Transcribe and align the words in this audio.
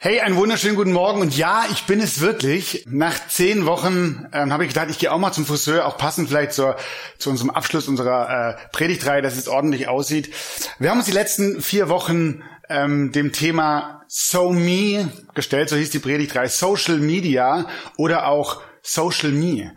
Hey, 0.00 0.20
einen 0.20 0.36
wunderschönen 0.36 0.76
guten 0.76 0.92
Morgen. 0.92 1.20
Und 1.20 1.36
ja, 1.36 1.64
ich 1.72 1.86
bin 1.86 1.98
es 1.98 2.20
wirklich. 2.20 2.84
Nach 2.88 3.26
zehn 3.26 3.66
Wochen 3.66 4.28
ähm, 4.32 4.52
habe 4.52 4.62
ich 4.62 4.68
gedacht, 4.68 4.90
ich 4.90 5.00
gehe 5.00 5.10
auch 5.10 5.18
mal 5.18 5.32
zum 5.32 5.44
Friseur, 5.44 5.86
auch 5.86 5.98
passend 5.98 6.28
vielleicht 6.28 6.52
zur, 6.52 6.76
zu 7.18 7.30
unserem 7.30 7.50
Abschluss 7.50 7.88
unserer 7.88 8.50
äh, 8.50 8.68
Predigtreihe, 8.70 9.22
dass 9.22 9.36
es 9.36 9.48
ordentlich 9.48 9.88
aussieht. 9.88 10.32
Wir 10.78 10.90
haben 10.90 10.98
uns 10.98 11.06
die 11.06 11.12
letzten 11.12 11.60
vier 11.60 11.88
Wochen 11.88 12.44
ähm, 12.68 13.10
dem 13.10 13.32
Thema 13.32 14.04
So 14.06 14.52
Me 14.52 15.10
gestellt, 15.34 15.68
so 15.68 15.74
hieß 15.74 15.90
die 15.90 15.98
Predigtreihe, 15.98 16.48
Social 16.48 16.98
Media 16.98 17.66
oder 17.96 18.28
auch 18.28 18.62
Social 18.82 19.32
Me. 19.32 19.74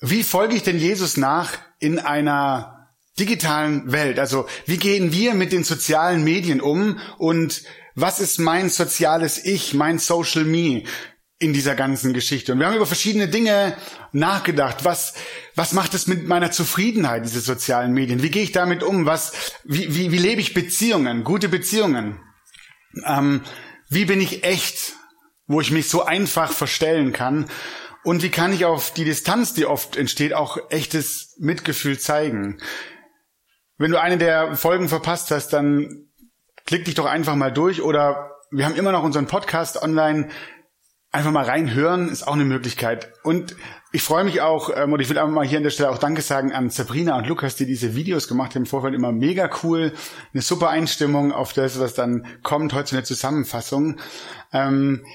Wie 0.00 0.22
folge 0.22 0.54
ich 0.54 0.62
denn 0.62 0.78
Jesus 0.78 1.16
nach 1.16 1.54
in 1.80 1.98
einer 1.98 2.92
digitalen 3.18 3.90
Welt? 3.90 4.20
Also 4.20 4.46
wie 4.66 4.76
gehen 4.76 5.12
wir 5.12 5.34
mit 5.34 5.50
den 5.50 5.64
sozialen 5.64 6.22
Medien 6.22 6.60
um 6.60 7.00
und 7.18 7.64
was 7.96 8.20
ist 8.20 8.38
mein 8.38 8.68
soziales 8.68 9.42
Ich, 9.44 9.74
mein 9.74 9.98
Social 9.98 10.44
Me 10.44 10.84
in 11.38 11.54
dieser 11.54 11.74
ganzen 11.74 12.12
Geschichte? 12.12 12.52
Und 12.52 12.60
wir 12.60 12.66
haben 12.66 12.76
über 12.76 12.86
verschiedene 12.86 13.26
Dinge 13.26 13.74
nachgedacht. 14.12 14.84
Was, 14.84 15.14
was 15.54 15.72
macht 15.72 15.94
es 15.94 16.06
mit 16.06 16.28
meiner 16.28 16.50
Zufriedenheit, 16.50 17.24
diese 17.24 17.40
sozialen 17.40 17.92
Medien? 17.92 18.22
Wie 18.22 18.30
gehe 18.30 18.42
ich 18.42 18.52
damit 18.52 18.82
um? 18.82 19.06
Was, 19.06 19.54
wie, 19.64 19.94
wie, 19.94 20.12
wie 20.12 20.18
lebe 20.18 20.42
ich 20.42 20.52
Beziehungen, 20.52 21.24
gute 21.24 21.48
Beziehungen? 21.48 22.20
Ähm, 23.04 23.40
wie 23.88 24.04
bin 24.04 24.20
ich 24.20 24.44
echt, 24.44 24.92
wo 25.46 25.62
ich 25.62 25.70
mich 25.70 25.88
so 25.88 26.04
einfach 26.04 26.52
verstellen 26.52 27.14
kann? 27.14 27.48
Und 28.04 28.22
wie 28.22 28.30
kann 28.30 28.52
ich 28.52 28.66
auf 28.66 28.92
die 28.92 29.04
Distanz, 29.04 29.54
die 29.54 29.64
oft 29.64 29.96
entsteht, 29.96 30.34
auch 30.34 30.58
echtes 30.70 31.34
Mitgefühl 31.38 31.98
zeigen? 31.98 32.60
Wenn 33.78 33.90
du 33.90 34.00
eine 34.00 34.18
der 34.18 34.54
Folgen 34.54 34.88
verpasst 34.88 35.30
hast, 35.30 35.54
dann 35.54 36.05
klick 36.66 36.84
dich 36.84 36.94
doch 36.94 37.06
einfach 37.06 37.36
mal 37.36 37.52
durch 37.52 37.80
oder 37.80 38.32
wir 38.50 38.66
haben 38.66 38.76
immer 38.76 38.92
noch 38.92 39.02
unseren 39.02 39.26
Podcast 39.26 39.82
online. 39.82 40.28
Einfach 41.12 41.30
mal 41.30 41.44
reinhören 41.44 42.08
ist 42.08 42.26
auch 42.26 42.34
eine 42.34 42.44
Möglichkeit. 42.44 43.12
Und 43.22 43.56
ich 43.92 44.02
freue 44.02 44.24
mich 44.24 44.42
auch, 44.42 44.70
ähm, 44.76 44.92
und 44.92 45.00
ich 45.00 45.08
will 45.08 45.16
einfach 45.16 45.32
mal 45.32 45.46
hier 45.46 45.56
an 45.58 45.64
der 45.64 45.70
Stelle 45.70 45.88
auch 45.88 45.98
Danke 45.98 46.20
sagen 46.20 46.52
an 46.52 46.68
Sabrina 46.68 47.16
und 47.16 47.26
Lukas, 47.26 47.56
die 47.56 47.64
diese 47.64 47.94
Videos 47.94 48.28
gemacht 48.28 48.54
haben 48.54 48.62
im 48.62 48.66
Vorfeld. 48.66 48.94
Immer 48.94 49.12
mega 49.12 49.48
cool. 49.62 49.92
Eine 50.34 50.42
super 50.42 50.68
Einstimmung 50.68 51.32
auf 51.32 51.54
das, 51.54 51.80
was 51.80 51.94
dann 51.94 52.26
kommt, 52.42 52.74
heute 52.74 52.96
eine 52.96 53.04
Zusammenfassung. 53.04 53.98
Ähm, 54.52 55.06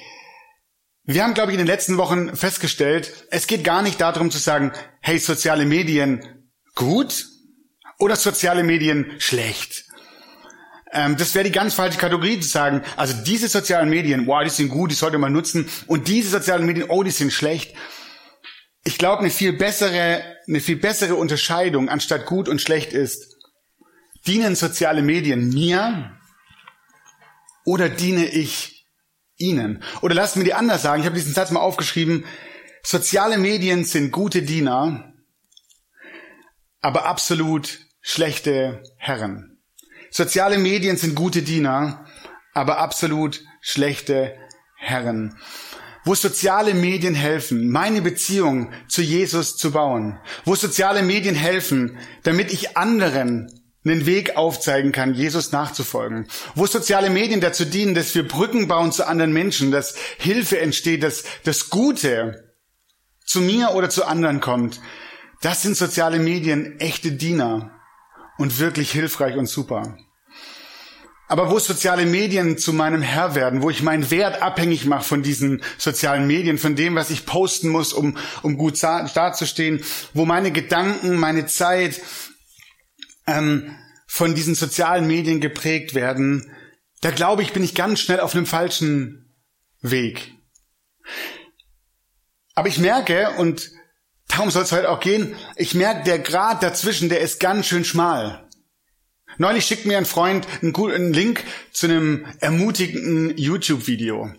wir 1.04 1.24
haben, 1.24 1.34
glaube 1.34 1.52
ich, 1.52 1.56
in 1.56 1.66
den 1.66 1.68
letzten 1.68 1.98
Wochen 1.98 2.36
festgestellt, 2.36 3.28
es 3.30 3.48
geht 3.48 3.64
gar 3.64 3.82
nicht 3.82 4.00
darum 4.00 4.32
zu 4.32 4.38
sagen, 4.38 4.72
hey, 5.02 5.20
soziale 5.20 5.66
Medien 5.66 6.50
gut 6.74 7.28
oder 8.00 8.16
soziale 8.16 8.64
Medien 8.64 9.14
schlecht. 9.20 9.91
Ähm, 10.92 11.18
das 11.18 11.34
wäre 11.36 11.46
die 11.46 11.52
ganz 11.52 11.74
falsche 11.74 11.98
Kategorie 11.98 12.40
zu 12.40 12.50
sagen, 12.50 12.84
also 12.98 13.14
diese 13.24 13.48
sozialen 13.48 13.90
Medien, 13.90 14.28
wow, 14.28 14.44
die 14.44 14.50
sind 14.50 14.70
gut, 14.70 14.92
die 14.92 14.96
sollte 14.96 15.18
man 15.18 15.32
nutzen, 15.32 15.70
und 15.88 16.08
diese 16.08 16.30
sozialen 16.30 16.66
Medien, 16.66 16.90
oh, 16.90 17.04
die 17.04 17.12
sind 17.12 17.32
schlecht. 17.32 17.76
Ich 18.84 18.98
glaube, 18.98 19.20
eine 19.20 19.30
viel 19.30 19.54
bessere, 19.54 20.24
eine 20.48 20.60
viel 20.60 20.76
bessere 20.76 21.16
Unterscheidung 21.16 21.88
anstatt 21.88 22.26
gut 22.26 22.50
und 22.50 22.62
schlecht 22.62 22.94
ist, 22.94 23.38
dienen 24.28 24.56
soziale 24.56 25.02
Medien 25.02 25.50
mir 25.50 26.18
oder 27.64 27.90
diene 27.90 28.26
ich 28.26 28.86
ihnen? 29.38 29.84
Oder 30.02 30.16
lasst 30.16 30.38
mir 30.38 30.44
die 30.44 30.54
anders 30.54 30.82
sagen, 30.82 31.02
ich 31.02 31.06
habe 31.06 31.16
diesen 31.16 31.34
Satz 31.34 31.52
mal 31.52 31.60
aufgeschrieben, 31.60 32.26
soziale 32.84 33.38
Medien 33.38 33.84
sind 33.86 34.12
gute 34.12 34.44
Diener, 34.44 35.14
aber 36.82 37.06
absolut 37.06 37.80
schlechte 38.02 38.84
Herren. 38.98 39.51
Soziale 40.14 40.58
Medien 40.58 40.98
sind 40.98 41.16
gute 41.16 41.42
Diener, 41.42 42.06
aber 42.54 42.80
absolut 42.80 43.46
schlechte 43.62 44.36
Herren. 44.76 45.38
Wo 46.04 46.16
soziale 46.16 46.74
Medien 46.74 47.16
helfen, 47.16 47.70
meine 47.70 48.02
Beziehung 48.02 48.74
zu 48.90 49.02
Jesus 49.02 49.56
zu 49.56 49.72
bauen. 49.72 50.20
Wo 50.44 50.56
soziale 50.56 51.02
Medien 51.02 51.36
helfen, 51.36 51.98
damit 52.24 52.52
ich 52.52 52.76
anderen 52.76 53.50
einen 53.86 54.06
Weg 54.06 54.36
aufzeigen 54.36 54.92
kann, 54.92 55.14
Jesus 55.14 55.54
nachzufolgen. 55.54 56.28
Wo 56.56 56.66
soziale 56.66 57.10
Medien 57.10 57.40
dazu 57.40 57.64
dienen, 57.64 57.96
dass 57.96 58.14
wir 58.14 58.28
Brücken 58.28 58.68
bauen 58.68 58.92
zu 58.92 59.08
anderen 59.08 59.32
Menschen, 59.32 59.72
dass 59.72 59.96
Hilfe 60.18 60.60
entsteht, 60.60 61.04
dass 61.04 61.24
das 61.46 61.70
Gute 61.70 62.54
zu 63.26 63.40
mir 63.40 63.76
oder 63.76 63.90
zu 63.90 64.06
anderen 64.06 64.42
kommt. 64.42 64.82
Das 65.42 65.62
sind 65.62 65.78
soziale 65.78 66.20
Medien 66.20 66.80
echte 66.82 67.14
Diener 67.14 67.81
und 68.42 68.60
wirklich 68.60 68.92
hilfreich 68.92 69.36
und 69.38 69.48
super. 69.48 69.98
Aber 71.28 71.50
wo 71.50 71.60
soziale 71.60 72.06
Medien 72.06 72.58
zu 72.58 72.74
meinem 72.74 73.02
Herr 73.02 73.36
werden, 73.36 73.62
wo 73.62 73.70
ich 73.70 73.84
meinen 73.84 74.12
Wert 74.12 74.42
abhängig 74.42 74.86
mache 74.86 75.06
von 75.06 75.24
diesen 75.24 75.64
sozialen 75.78 76.28
Medien, 76.28 76.58
von 76.58 76.76
dem, 76.76 76.96
was 76.96 77.10
ich 77.10 77.26
posten 77.26 77.70
muss, 77.70 77.94
um, 77.94 78.18
um 78.42 78.58
gut 78.58 78.84
dazustehen, 78.84 79.82
wo 80.14 80.26
meine 80.26 80.52
Gedanken, 80.52 81.16
meine 81.16 81.46
Zeit 81.46 82.02
ähm, 83.28 83.74
von 84.08 84.36
diesen 84.36 84.56
sozialen 84.56 85.08
Medien 85.08 85.40
geprägt 85.40 85.96
werden, 85.96 86.52
da 87.00 87.12
glaube 87.12 87.44
ich, 87.44 87.54
bin 87.54 87.64
ich 87.64 87.76
ganz 87.76 88.02
schnell 88.02 88.20
auf 88.20 88.36
einem 88.36 88.46
falschen 88.46 89.34
Weg. 89.80 90.34
Aber 92.56 92.68
ich 92.68 92.78
merke, 92.78 93.32
und 93.38 93.72
darum 94.28 94.52
soll 94.52 94.64
es 94.64 94.72
heute 94.72 94.90
auch 94.90 95.00
gehen, 95.00 95.36
ich 95.56 95.76
merke, 95.76 96.04
der 96.04 96.20
Grad 96.20 96.64
dazwischen, 96.64 97.10
der 97.10 97.22
ist 97.22 97.40
ganz 97.40 97.68
schön 97.68 97.86
schmal. 97.86 98.48
Neulich 99.38 99.66
schickt 99.66 99.86
mir 99.86 99.98
ein 99.98 100.06
Freund 100.06 100.46
einen, 100.62 100.76
einen 100.76 101.14
Link 101.14 101.44
zu 101.72 101.88
einem 101.88 102.26
ermutigenden 102.40 103.38
YouTube-Video. 103.38 104.32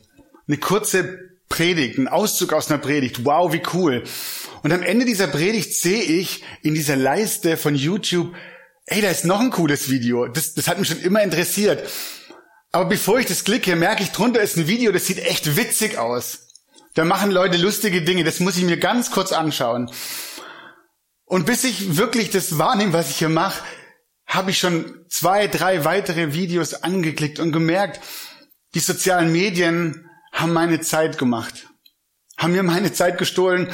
Eine 0.47 0.59
kurze 0.59 1.19
Predigt, 1.49 1.99
ein 1.99 2.09
Auszug 2.09 2.53
aus 2.53 2.71
einer 2.71 2.79
Predigt. 2.79 3.25
Wow, 3.25 3.53
wie 3.53 3.63
cool. 3.75 4.05
Und 4.63 4.73
am 4.73 4.83
Ende 4.83 5.05
dieser 5.05 5.27
Predigt 5.27 5.75
sehe 5.75 6.03
ich 6.03 6.43
in 6.63 6.75
dieser 6.75 6.97
Leiste 6.97 7.57
von 7.57 7.75
YouTube, 7.75 8.35
ey, 8.87 9.01
da 9.01 9.11
ist 9.11 9.25
noch 9.25 9.41
ein 9.41 9.51
cooles 9.51 9.91
Video. 9.91 10.29
Das, 10.29 10.55
das 10.55 10.69
hat 10.69 10.79
mich 10.79 10.89
schon 10.89 11.01
immer 11.01 11.23
interessiert. 11.23 11.89
Aber 12.71 12.87
bevor 12.87 13.19
ich 13.19 13.27
das 13.27 13.45
klicke, 13.45 13.77
merke 13.77 14.03
ich, 14.03 14.13
drunter 14.13 14.41
ist 14.41 14.57
ein 14.57 14.67
Video, 14.67 14.93
das 14.93 15.07
sieht 15.07 15.19
echt 15.19 15.57
witzig 15.57 15.99
aus. 15.99 16.49
Da 16.95 17.05
machen 17.05 17.31
Leute 17.31 17.57
lustige 17.57 18.03
Dinge. 18.03 18.25
Das 18.25 18.41
muss 18.41 18.57
ich 18.57 18.65
mir 18.65 18.77
ganz 18.77 19.11
kurz 19.11 19.33
anschauen. 19.33 19.91
Und 21.25 21.47
bis 21.47 21.65
ich 21.65 21.97
wirklich 21.97 22.31
das 22.31 22.59
wahrnehme, 22.59 22.93
was 22.93 23.11
ich 23.11 23.17
hier 23.17 23.31
mache, 23.31 23.63
habe 24.27 24.51
ich 24.51 24.59
schon 24.59 25.05
zwei, 25.09 25.47
drei 25.47 25.85
weitere 25.85 26.35
Videos 26.35 26.75
angeklickt 26.75 27.39
und 27.39 27.53
gemerkt, 27.53 28.01
die 28.75 28.81
sozialen 28.81 29.33
Medien 29.33 30.09
haben 30.33 30.53
meine 30.53 30.81
Zeit 30.81 31.19
gemacht, 31.19 31.69
haben 32.39 32.53
mir 32.53 32.63
meine 32.63 32.93
Zeit 32.93 33.19
gestohlen. 33.19 33.71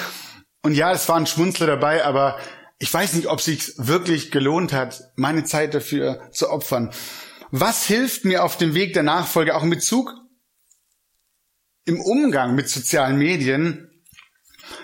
Und 0.62 0.74
ja, 0.74 0.92
es 0.92 1.08
war 1.08 1.16
ein 1.16 1.26
Schmunzler 1.26 1.66
dabei, 1.66 2.04
aber 2.04 2.38
ich 2.78 2.92
weiß 2.92 3.14
nicht, 3.14 3.26
ob 3.26 3.40
sich 3.40 3.72
wirklich 3.76 4.30
gelohnt 4.30 4.72
hat, 4.72 5.00
meine 5.16 5.44
Zeit 5.44 5.74
dafür 5.74 6.28
zu 6.32 6.50
opfern. 6.50 6.92
Was 7.50 7.86
hilft 7.86 8.24
mir 8.24 8.44
auf 8.44 8.56
dem 8.56 8.74
Weg 8.74 8.92
der 8.92 9.02
Nachfolge 9.02 9.56
auch 9.56 9.62
in 9.62 9.70
Bezug 9.70 10.14
im 11.88 12.00
Umgang 12.00 12.54
mit 12.54 12.68
sozialen 12.68 13.16
Medien, 13.16 13.88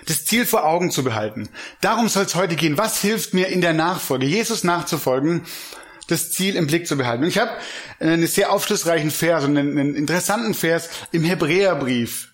das 0.07 0.25
Ziel 0.25 0.45
vor 0.45 0.65
Augen 0.65 0.91
zu 0.91 1.03
behalten. 1.03 1.49
Darum 1.81 2.09
soll 2.09 2.25
es 2.25 2.35
heute 2.35 2.55
gehen. 2.55 2.77
Was 2.77 2.99
hilft 2.99 3.33
mir 3.33 3.47
in 3.47 3.61
der 3.61 3.73
Nachfolge, 3.73 4.25
Jesus 4.25 4.63
nachzufolgen, 4.63 5.43
das 6.07 6.31
Ziel 6.31 6.55
im 6.55 6.67
Blick 6.67 6.87
zu 6.87 6.97
behalten? 6.97 7.23
Und 7.23 7.29
ich 7.29 7.37
habe 7.37 7.51
einen 7.99 8.25
sehr 8.25 8.51
aufschlussreichen 8.51 9.11
Vers 9.11 9.45
und 9.45 9.57
einen, 9.57 9.77
einen 9.77 9.95
interessanten 9.95 10.53
Vers 10.53 10.89
im 11.11 11.23
Hebräerbrief 11.23 12.31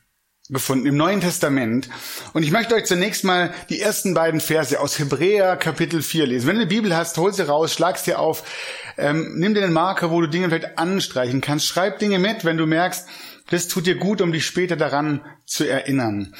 gefunden, 0.49 0.85
im 0.85 0.97
Neuen 0.97 1.21
Testament. 1.21 1.89
Und 2.33 2.43
ich 2.43 2.51
möchte 2.51 2.75
euch 2.75 2.85
zunächst 2.85 3.23
mal 3.23 3.53
die 3.69 3.79
ersten 3.79 4.13
beiden 4.13 4.39
Verse 4.39 4.79
aus 4.79 4.99
Hebräer 4.99 5.55
Kapitel 5.55 6.01
4 6.01 6.27
lesen. 6.27 6.47
Wenn 6.47 6.55
du 6.55 6.61
eine 6.61 6.69
Bibel 6.69 6.95
hast, 6.95 7.17
hol 7.17 7.33
sie 7.33 7.47
raus, 7.47 7.73
schlag's 7.73 8.03
dir 8.03 8.19
auf, 8.19 8.43
ähm, 8.97 9.33
nimm 9.37 9.53
dir 9.53 9.61
den 9.61 9.73
Marker, 9.73 10.11
wo 10.11 10.19
du 10.19 10.27
Dinge 10.27 10.49
vielleicht 10.49 10.77
anstreichen 10.77 11.41
kannst. 11.41 11.67
Schreib 11.67 11.99
Dinge 11.99 12.19
mit, 12.19 12.43
wenn 12.43 12.57
du 12.57 12.65
merkst, 12.65 13.07
das 13.51 13.67
tut 13.67 13.85
dir 13.85 13.95
gut, 13.95 14.21
um 14.21 14.31
dich 14.31 14.45
später 14.45 14.75
daran 14.75 15.21
zu 15.45 15.65
erinnern. 15.65 16.33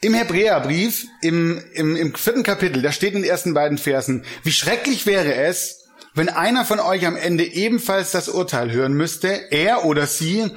Im 0.00 0.14
Hebräerbrief, 0.14 1.06
im, 1.20 1.62
im, 1.74 1.94
im 1.96 2.14
vierten 2.14 2.42
Kapitel, 2.42 2.80
da 2.80 2.92
steht 2.92 3.14
in 3.14 3.22
den 3.22 3.30
ersten 3.30 3.52
beiden 3.52 3.76
Versen, 3.76 4.24
wie 4.44 4.52
schrecklich 4.52 5.04
wäre 5.04 5.34
es, 5.34 5.88
wenn 6.14 6.28
einer 6.28 6.64
von 6.64 6.80
euch 6.80 7.06
am 7.06 7.16
Ende 7.16 7.44
ebenfalls 7.44 8.12
das 8.12 8.28
Urteil 8.28 8.70
hören 8.72 8.94
müsste, 8.94 9.50
er 9.50 9.84
oder 9.84 10.06
sie 10.06 10.50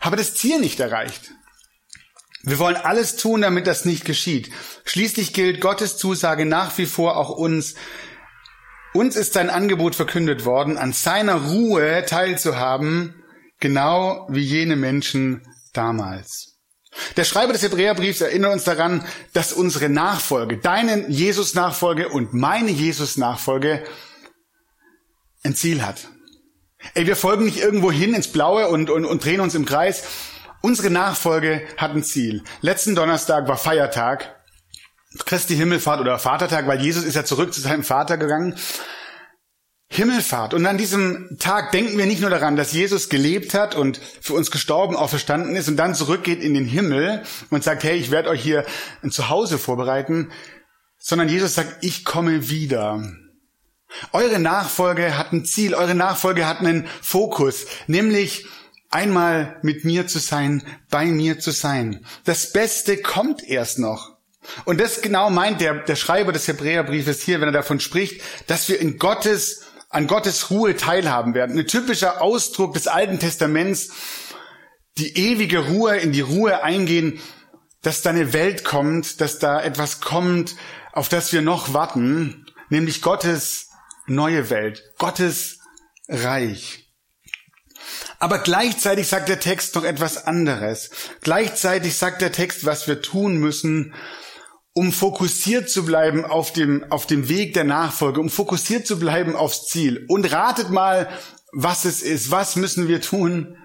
habe 0.00 0.16
das 0.16 0.34
Ziel 0.34 0.60
nicht 0.60 0.80
erreicht. 0.80 1.30
Wir 2.42 2.58
wollen 2.58 2.76
alles 2.76 3.16
tun, 3.16 3.42
damit 3.42 3.66
das 3.66 3.84
nicht 3.84 4.04
geschieht. 4.04 4.50
Schließlich 4.84 5.32
gilt 5.32 5.60
Gottes 5.60 5.96
Zusage 5.96 6.46
nach 6.46 6.76
wie 6.78 6.86
vor 6.86 7.16
auch 7.16 7.30
uns. 7.30 7.74
Uns 8.94 9.16
ist 9.16 9.34
sein 9.34 9.50
Angebot 9.50 9.94
verkündet 9.94 10.44
worden, 10.44 10.78
an 10.78 10.92
seiner 10.92 11.34
Ruhe 11.34 12.04
teilzuhaben, 12.06 13.22
genau 13.60 14.26
wie 14.30 14.42
jene 14.42 14.76
Menschen 14.76 15.42
damals. 15.72 16.56
Der 17.16 17.24
Schreiber 17.24 17.52
des 17.52 17.62
Hebräerbriefs 17.62 18.20
erinnert 18.20 18.52
uns 18.52 18.64
daran, 18.64 19.04
dass 19.32 19.52
unsere 19.52 19.88
Nachfolge, 19.88 20.58
deine 20.58 21.08
Jesus-Nachfolge 21.08 22.08
und 22.08 22.32
meine 22.32 22.70
Jesus-Nachfolge 22.70 23.84
ein 25.42 25.54
Ziel 25.54 25.82
hat. 25.82 26.08
Ey, 26.94 27.06
wir 27.06 27.16
folgen 27.16 27.44
nicht 27.44 27.58
irgendwo 27.58 27.90
hin 27.90 28.14
ins 28.14 28.28
Blaue 28.28 28.68
und, 28.68 28.90
und, 28.90 29.04
und 29.04 29.24
drehen 29.24 29.40
uns 29.40 29.54
im 29.54 29.64
Kreis. 29.64 30.04
Unsere 30.62 30.90
Nachfolge 30.90 31.66
hat 31.76 31.92
ein 31.92 32.04
Ziel. 32.04 32.42
Letzten 32.60 32.94
Donnerstag 32.94 33.46
war 33.48 33.56
Feiertag, 33.56 34.36
Christi 35.24 35.56
Himmelfahrt 35.56 36.00
oder 36.00 36.18
Vatertag, 36.18 36.66
weil 36.66 36.80
Jesus 36.80 37.04
ist 37.04 37.14
ja 37.14 37.24
zurück 37.24 37.52
zu 37.52 37.60
seinem 37.60 37.84
Vater 37.84 38.18
gegangen. 38.18 38.56
Himmelfahrt. 39.88 40.52
Und 40.52 40.66
an 40.66 40.78
diesem 40.78 41.36
Tag 41.38 41.70
denken 41.70 41.96
wir 41.96 42.06
nicht 42.06 42.20
nur 42.20 42.30
daran, 42.30 42.56
dass 42.56 42.72
Jesus 42.72 43.08
gelebt 43.08 43.54
hat 43.54 43.74
und 43.74 44.00
für 44.20 44.34
uns 44.34 44.50
gestorben, 44.50 44.96
auferstanden 44.96 45.54
ist 45.54 45.68
und 45.68 45.76
dann 45.76 45.94
zurückgeht 45.94 46.42
in 46.42 46.54
den 46.54 46.66
Himmel 46.66 47.22
und 47.50 47.62
sagt, 47.62 47.84
hey, 47.84 47.96
ich 47.96 48.10
werde 48.10 48.30
euch 48.30 48.42
hier 48.42 48.64
ein 49.02 49.12
Zuhause 49.12 49.58
vorbereiten, 49.58 50.32
sondern 50.98 51.28
Jesus 51.28 51.54
sagt, 51.54 51.84
ich 51.84 52.04
komme 52.04 52.48
wieder. 52.48 53.00
Eure 54.12 54.40
Nachfolge 54.40 55.16
hat 55.16 55.32
ein 55.32 55.44
Ziel, 55.44 55.74
eure 55.74 55.94
Nachfolge 55.94 56.46
hat 56.46 56.58
einen 56.58 56.88
Fokus, 57.00 57.66
nämlich 57.86 58.46
einmal 58.90 59.58
mit 59.62 59.84
mir 59.84 60.08
zu 60.08 60.18
sein, 60.18 60.62
bei 60.90 61.06
mir 61.06 61.38
zu 61.38 61.52
sein. 61.52 62.04
Das 62.24 62.52
Beste 62.52 62.96
kommt 62.98 63.44
erst 63.44 63.78
noch. 63.78 64.16
Und 64.64 64.80
das 64.80 65.02
genau 65.02 65.30
meint 65.30 65.60
der, 65.60 65.74
der 65.84 65.96
Schreiber 65.96 66.32
des 66.32 66.46
Hebräerbriefes 66.48 67.22
hier, 67.22 67.40
wenn 67.40 67.48
er 67.48 67.52
davon 67.52 67.80
spricht, 67.80 68.22
dass 68.46 68.68
wir 68.68 68.80
in 68.80 68.98
Gottes, 68.98 69.65
an 69.88 70.06
Gottes 70.06 70.50
Ruhe 70.50 70.76
teilhaben 70.76 71.34
werden. 71.34 71.58
Ein 71.58 71.66
typischer 71.66 72.20
Ausdruck 72.20 72.74
des 72.74 72.86
Alten 72.86 73.18
Testaments, 73.18 73.90
die 74.98 75.16
ewige 75.16 75.58
Ruhe, 75.58 75.96
in 75.96 76.12
die 76.12 76.20
Ruhe 76.20 76.62
eingehen, 76.62 77.20
dass 77.82 78.02
da 78.02 78.10
eine 78.10 78.32
Welt 78.32 78.64
kommt, 78.64 79.20
dass 79.20 79.38
da 79.38 79.62
etwas 79.62 80.00
kommt, 80.00 80.56
auf 80.92 81.08
das 81.08 81.32
wir 81.32 81.42
noch 81.42 81.72
warten, 81.72 82.46
nämlich 82.68 83.02
Gottes 83.02 83.68
neue 84.06 84.50
Welt, 84.50 84.82
Gottes 84.98 85.58
Reich. 86.08 86.86
Aber 88.18 88.38
gleichzeitig 88.38 89.08
sagt 89.08 89.28
der 89.28 89.40
Text 89.40 89.74
noch 89.74 89.84
etwas 89.84 90.26
anderes. 90.26 90.90
Gleichzeitig 91.20 91.96
sagt 91.96 92.22
der 92.22 92.32
Text, 92.32 92.64
was 92.64 92.88
wir 92.88 93.02
tun 93.02 93.36
müssen, 93.36 93.94
um 94.76 94.92
fokussiert 94.92 95.70
zu 95.70 95.86
bleiben 95.86 96.26
auf 96.26 96.52
dem, 96.52 96.84
auf 96.92 97.06
dem 97.06 97.30
Weg 97.30 97.54
der 97.54 97.64
Nachfolge, 97.64 98.20
um 98.20 98.28
fokussiert 98.28 98.86
zu 98.86 98.98
bleiben 98.98 99.34
aufs 99.34 99.68
Ziel. 99.68 100.04
Und 100.06 100.30
ratet 100.30 100.68
mal, 100.68 101.08
was 101.52 101.86
es 101.86 102.02
ist. 102.02 102.30
Was 102.30 102.56
müssen 102.56 102.86
wir 102.86 103.00
tun? 103.00 103.56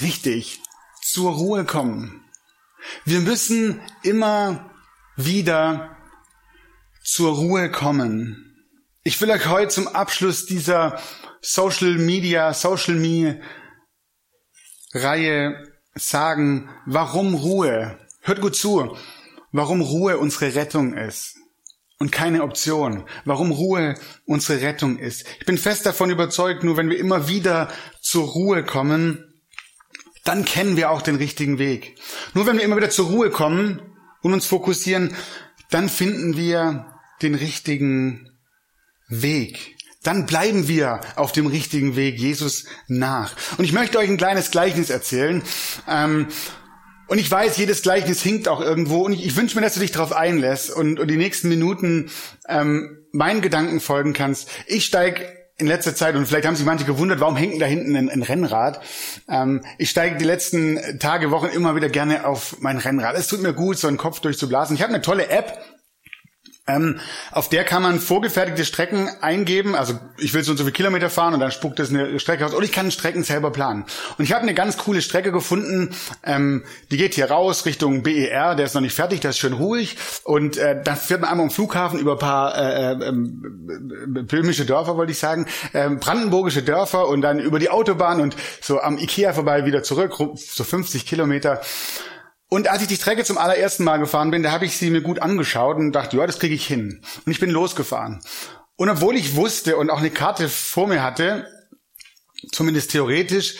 Richtig. 0.00 0.62
Zur 1.02 1.32
Ruhe 1.32 1.66
kommen. 1.66 2.24
Wir 3.04 3.20
müssen 3.20 3.82
immer 4.02 4.70
wieder 5.16 5.98
zur 7.04 7.34
Ruhe 7.34 7.70
kommen. 7.70 8.56
Ich 9.02 9.20
will 9.20 9.30
euch 9.30 9.48
heute 9.48 9.68
zum 9.68 9.86
Abschluss 9.86 10.46
dieser 10.46 10.98
Social 11.42 11.98
Media, 11.98 12.54
Social 12.54 12.94
Me 12.94 13.42
Reihe 14.94 15.62
sagen, 15.94 16.70
warum 16.86 17.34
Ruhe. 17.34 17.98
Hört 18.22 18.40
gut 18.40 18.56
zu, 18.56 18.96
warum 19.52 19.80
Ruhe 19.80 20.18
unsere 20.18 20.54
Rettung 20.54 20.94
ist 20.94 21.36
und 21.98 22.12
keine 22.12 22.42
Option. 22.42 23.04
Warum 23.24 23.50
Ruhe 23.50 23.94
unsere 24.24 24.60
Rettung 24.62 24.98
ist. 24.98 25.24
Ich 25.40 25.46
bin 25.46 25.58
fest 25.58 25.86
davon 25.86 26.10
überzeugt, 26.10 26.64
nur 26.64 26.76
wenn 26.76 26.90
wir 26.90 26.98
immer 26.98 27.28
wieder 27.28 27.68
zur 28.00 28.26
Ruhe 28.28 28.64
kommen, 28.64 29.24
dann 30.24 30.44
kennen 30.44 30.76
wir 30.76 30.90
auch 30.90 31.02
den 31.02 31.16
richtigen 31.16 31.58
Weg. 31.58 31.98
Nur 32.34 32.46
wenn 32.46 32.56
wir 32.56 32.64
immer 32.64 32.76
wieder 32.76 32.90
zur 32.90 33.08
Ruhe 33.08 33.30
kommen 33.30 33.80
und 34.22 34.34
uns 34.34 34.46
fokussieren, 34.46 35.14
dann 35.70 35.88
finden 35.88 36.36
wir 36.36 36.86
den 37.22 37.34
richtigen 37.34 38.30
Weg. 39.08 39.76
Dann 40.02 40.26
bleiben 40.26 40.68
wir 40.68 41.00
auf 41.16 41.32
dem 41.32 41.46
richtigen 41.46 41.96
Weg 41.96 42.18
Jesus 42.18 42.66
nach. 42.86 43.34
Und 43.58 43.64
ich 43.64 43.72
möchte 43.72 43.98
euch 43.98 44.08
ein 44.08 44.16
kleines 44.16 44.50
Gleichnis 44.50 44.90
erzählen. 44.90 45.42
Ähm, 45.88 46.28
und 47.08 47.18
ich 47.18 47.30
weiß, 47.30 47.56
jedes 47.56 47.82
Gleichnis 47.82 48.22
hinkt 48.22 48.48
auch 48.48 48.60
irgendwo. 48.60 49.00
Und 49.00 49.12
ich, 49.12 49.26
ich 49.26 49.36
wünsche 49.36 49.56
mir, 49.56 49.62
dass 49.62 49.74
du 49.74 49.80
dich 49.80 49.92
darauf 49.92 50.12
einlässt 50.12 50.70
und, 50.70 51.00
und 51.00 51.10
die 51.10 51.16
nächsten 51.16 51.48
Minuten 51.48 52.10
ähm, 52.48 52.98
meinen 53.12 53.40
Gedanken 53.40 53.80
folgen 53.80 54.12
kannst. 54.12 54.48
Ich 54.66 54.84
steige 54.84 55.26
in 55.56 55.66
letzter 55.66 55.94
Zeit, 55.94 56.14
und 56.14 56.26
vielleicht 56.26 56.46
haben 56.46 56.54
sich 56.54 56.64
manche 56.64 56.84
gewundert, 56.84 57.18
warum 57.18 57.36
hängt 57.36 57.60
da 57.60 57.66
hinten 57.66 57.96
ein, 57.96 58.08
ein 58.08 58.22
Rennrad? 58.22 58.80
Ähm, 59.28 59.64
ich 59.76 59.90
steige 59.90 60.16
die 60.16 60.24
letzten 60.24 60.78
Tage, 61.00 61.32
Wochen 61.32 61.46
immer 61.46 61.74
wieder 61.74 61.88
gerne 61.88 62.26
auf 62.26 62.58
mein 62.60 62.78
Rennrad. 62.78 63.16
Es 63.16 63.26
tut 63.26 63.42
mir 63.42 63.54
gut, 63.54 63.76
so 63.76 63.88
einen 63.88 63.96
Kopf 63.96 64.20
durchzublasen. 64.20 64.76
Ich 64.76 64.82
habe 64.82 64.92
eine 64.92 65.02
tolle 65.02 65.28
App, 65.28 65.58
ähm, 66.68 67.00
auf 67.32 67.48
der 67.48 67.64
kann 67.64 67.82
man 67.82 67.98
vorgefertigte 67.98 68.64
Strecken 68.64 69.08
eingeben. 69.20 69.74
Also 69.74 69.94
ich 70.18 70.34
will 70.34 70.42
so 70.44 70.52
und 70.52 70.58
so 70.58 70.64
viele 70.64 70.72
Kilometer 70.72 71.10
fahren 71.10 71.34
und 71.34 71.40
dann 71.40 71.50
spuckt 71.50 71.80
es 71.80 71.90
eine 71.90 72.20
Strecke 72.20 72.44
aus. 72.46 72.54
Oder 72.54 72.64
ich 72.64 72.72
kann 72.72 72.90
Strecken 72.90 73.24
selber 73.24 73.50
planen. 73.50 73.84
Und 74.18 74.24
ich 74.24 74.32
habe 74.32 74.42
eine 74.42 74.54
ganz 74.54 74.76
coole 74.76 75.02
Strecke 75.02 75.32
gefunden. 75.32 75.90
Ähm, 76.22 76.64
die 76.90 76.96
geht 76.96 77.14
hier 77.14 77.30
raus 77.30 77.66
Richtung 77.66 78.02
BER. 78.02 78.54
Der 78.54 78.66
ist 78.66 78.74
noch 78.74 78.82
nicht 78.82 78.94
fertig, 78.94 79.20
der 79.20 79.30
ist 79.30 79.38
schön 79.38 79.54
ruhig. 79.54 79.96
Und 80.24 80.58
äh, 80.58 80.80
da 80.82 80.94
fährt 80.94 81.22
man 81.22 81.30
einmal 81.30 81.46
am 81.46 81.50
Flughafen 81.50 81.98
über 81.98 82.16
paar 82.16 82.56
äh, 82.56 82.92
äh, 82.92 83.12
böhmische 83.12 84.66
Dörfer, 84.66 84.96
wollte 84.96 85.12
ich 85.12 85.18
sagen, 85.18 85.46
äh, 85.72 85.88
brandenburgische 85.88 86.62
Dörfer 86.62 87.08
und 87.08 87.22
dann 87.22 87.38
über 87.38 87.58
die 87.58 87.70
Autobahn 87.70 88.20
und 88.20 88.36
so 88.60 88.80
am 88.80 88.98
Ikea 88.98 89.32
vorbei 89.32 89.64
wieder 89.64 89.82
zurück, 89.82 90.14
so 90.36 90.64
50 90.64 91.06
Kilometer. 91.06 91.60
Und 92.48 92.68
als 92.68 92.82
ich 92.82 92.88
die 92.88 92.96
Strecke 92.96 93.24
zum 93.24 93.36
allerersten 93.36 93.84
Mal 93.84 93.98
gefahren 93.98 94.30
bin, 94.30 94.42
da 94.42 94.52
habe 94.52 94.64
ich 94.64 94.76
sie 94.76 94.90
mir 94.90 95.02
gut 95.02 95.18
angeschaut 95.18 95.76
und 95.76 95.92
dachte, 95.92 96.16
ja, 96.16 96.26
das 96.26 96.38
kriege 96.38 96.54
ich 96.54 96.66
hin. 96.66 97.02
Und 97.24 97.32
ich 97.32 97.40
bin 97.40 97.50
losgefahren. 97.50 98.20
Und 98.76 98.88
obwohl 98.88 99.16
ich 99.16 99.36
wusste 99.36 99.76
und 99.76 99.90
auch 99.90 99.98
eine 99.98 100.10
Karte 100.10 100.48
vor 100.48 100.86
mir 100.86 101.02
hatte, 101.02 101.46
zumindest 102.52 102.92
theoretisch, 102.92 103.56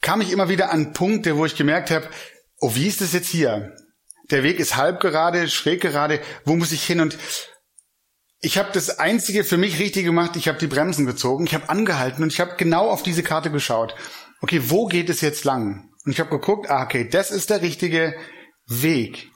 kam 0.00 0.20
ich 0.20 0.30
immer 0.30 0.48
wieder 0.48 0.70
an 0.70 0.92
Punkte, 0.92 1.36
wo 1.36 1.46
ich 1.46 1.56
gemerkt 1.56 1.90
habe, 1.90 2.08
oh, 2.60 2.74
wie 2.74 2.86
ist 2.86 3.00
das 3.00 3.14
jetzt 3.14 3.28
hier? 3.28 3.74
Der 4.30 4.42
Weg 4.42 4.60
ist 4.60 4.76
halb 4.76 5.00
gerade, 5.00 5.48
schräg 5.48 5.80
gerade, 5.80 6.20
wo 6.44 6.56
muss 6.56 6.72
ich 6.72 6.84
hin? 6.84 7.00
Und 7.00 7.18
ich 8.40 8.58
habe 8.58 8.68
das 8.72 8.98
Einzige 8.98 9.42
für 9.42 9.56
mich 9.56 9.78
richtig 9.78 10.04
gemacht, 10.04 10.36
ich 10.36 10.48
habe 10.48 10.58
die 10.58 10.66
Bremsen 10.66 11.06
gezogen, 11.06 11.46
ich 11.46 11.54
habe 11.54 11.68
angehalten 11.68 12.22
und 12.22 12.32
ich 12.32 12.40
habe 12.40 12.56
genau 12.58 12.90
auf 12.90 13.02
diese 13.02 13.22
Karte 13.22 13.50
geschaut. 13.50 13.94
Okay, 14.40 14.60
wo 14.64 14.86
geht 14.86 15.08
es 15.08 15.22
jetzt 15.22 15.44
lang? 15.44 15.93
Und 16.04 16.12
ich 16.12 16.20
habe 16.20 16.30
geguckt, 16.30 16.68
ah, 16.70 16.82
okay, 16.82 17.08
das 17.08 17.30
ist 17.30 17.50
der 17.50 17.62
richtige 17.62 18.14
Weg. 18.66 19.30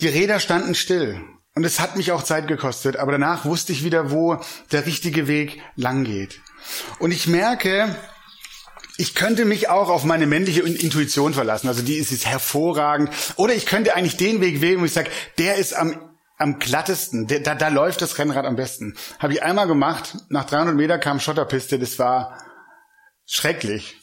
Die 0.00 0.08
Räder 0.08 0.38
standen 0.40 0.74
still. 0.74 1.20
Und 1.54 1.64
es 1.64 1.80
hat 1.80 1.96
mich 1.96 2.12
auch 2.12 2.22
Zeit 2.22 2.46
gekostet, 2.46 2.96
aber 2.96 3.12
danach 3.12 3.44
wusste 3.44 3.72
ich 3.72 3.82
wieder, 3.82 4.12
wo 4.12 4.40
der 4.70 4.86
richtige 4.86 5.26
Weg 5.26 5.60
lang 5.74 6.04
geht. 6.04 6.40
Und 7.00 7.10
ich 7.10 7.26
merke, 7.26 7.96
ich 8.96 9.14
könnte 9.14 9.44
mich 9.44 9.68
auch 9.68 9.88
auf 9.88 10.04
meine 10.04 10.26
männliche 10.26 10.60
Intuition 10.62 11.34
verlassen. 11.34 11.68
Also 11.68 11.82
die 11.82 11.94
ist 11.94 12.12
jetzt 12.12 12.26
hervorragend. 12.26 13.10
Oder 13.36 13.54
ich 13.54 13.66
könnte 13.66 13.96
eigentlich 13.96 14.16
den 14.16 14.40
Weg 14.40 14.60
wählen, 14.60 14.80
wo 14.80 14.84
ich 14.84 14.92
sage, 14.92 15.10
der 15.38 15.56
ist 15.56 15.74
am, 15.74 16.16
am 16.36 16.58
glattesten. 16.58 17.26
Der, 17.26 17.40
da, 17.40 17.54
da 17.54 17.68
läuft 17.68 18.02
das 18.02 18.18
Rennrad 18.18 18.44
am 18.44 18.56
besten. 18.56 18.96
Habe 19.18 19.32
ich 19.32 19.42
einmal 19.42 19.66
gemacht. 19.66 20.16
Nach 20.28 20.44
300 20.44 20.76
Meter 20.76 20.98
kam 20.98 21.20
Schotterpiste. 21.20 21.78
Das 21.78 21.98
war 21.98 22.42
schrecklich. 23.24 23.96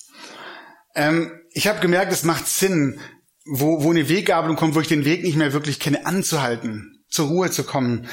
Ähm, 0.96 1.32
ich 1.52 1.68
habe 1.68 1.80
gemerkt, 1.80 2.12
es 2.12 2.24
macht 2.24 2.48
Sinn, 2.48 3.00
wo, 3.46 3.84
wo 3.84 3.92
eine 3.92 4.10
Weggabelung 4.10 4.56
kommt, 4.56 4.76
wo 4.76 4.82
ich 4.82 4.88
den 4.88 5.06
Weg 5.06 5.24
nicht 5.24 5.38
mehr 5.38 5.54
wirklich 5.54 5.80
kenne, 5.80 6.06
anzuhalten, 6.06 7.04
zur 7.10 7.28
Ruhe 7.28 7.52
zu 7.52 7.64
kommen. 7.64 8.08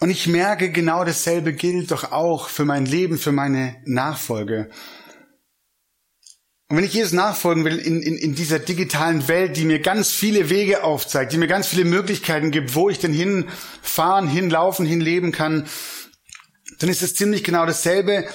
Und 0.00 0.10
ich 0.10 0.26
merke, 0.26 0.70
genau 0.70 1.04
dasselbe 1.04 1.52
gilt 1.52 1.90
doch 1.90 2.12
auch 2.12 2.48
für 2.48 2.64
mein 2.64 2.86
Leben, 2.86 3.18
für 3.18 3.32
meine 3.32 3.76
Nachfolge. 3.84 4.70
Und 6.68 6.76
wenn 6.76 6.84
ich 6.84 6.94
Jesus 6.94 7.12
nachfolgen 7.12 7.64
will 7.64 7.78
in, 7.78 8.00
in, 8.00 8.16
in 8.16 8.34
dieser 8.34 8.60
digitalen 8.60 9.26
Welt, 9.26 9.56
die 9.56 9.64
mir 9.64 9.80
ganz 9.80 10.12
viele 10.12 10.50
Wege 10.50 10.84
aufzeigt, 10.84 11.32
die 11.32 11.36
mir 11.36 11.48
ganz 11.48 11.66
viele 11.66 11.84
Möglichkeiten 11.84 12.52
gibt, 12.52 12.76
wo 12.76 12.88
ich 12.88 13.00
denn 13.00 13.12
hinfahren, 13.12 14.28
hinlaufen, 14.28 14.86
hinleben 14.86 15.32
kann, 15.32 15.66
dann 16.78 16.88
ist 16.88 17.02
es 17.02 17.14
ziemlich 17.14 17.44
genau 17.44 17.66
dasselbe, 17.66 18.26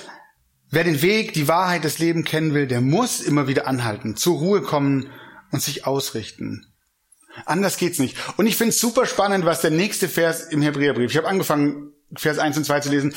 Wer 0.69 0.83
den 0.83 1.01
Weg, 1.01 1.33
die 1.33 1.47
Wahrheit, 1.47 1.85
das 1.85 1.99
Leben 1.99 2.23
kennen 2.23 2.53
will, 2.53 2.67
der 2.67 2.81
muss 2.81 3.21
immer 3.21 3.47
wieder 3.47 3.67
anhalten, 3.67 4.15
zur 4.15 4.37
Ruhe 4.37 4.61
kommen 4.61 5.09
und 5.51 5.61
sich 5.61 5.85
ausrichten. 5.85 6.65
Anders 7.45 7.77
geht's 7.77 7.99
nicht. 7.99 8.17
Und 8.37 8.47
ich 8.47 8.55
finde 8.55 8.69
es 8.69 8.79
super 8.79 9.05
spannend, 9.05 9.45
was 9.45 9.61
der 9.61 9.71
nächste 9.71 10.07
Vers 10.07 10.45
im 10.45 10.61
Hebräerbrief. 10.61 11.11
Ich 11.11 11.17
habe 11.17 11.27
angefangen 11.27 11.91
Vers 12.15 12.39
1 12.39 12.57
und 12.57 12.65
2 12.65 12.79
zu 12.79 12.89
lesen. 12.89 13.13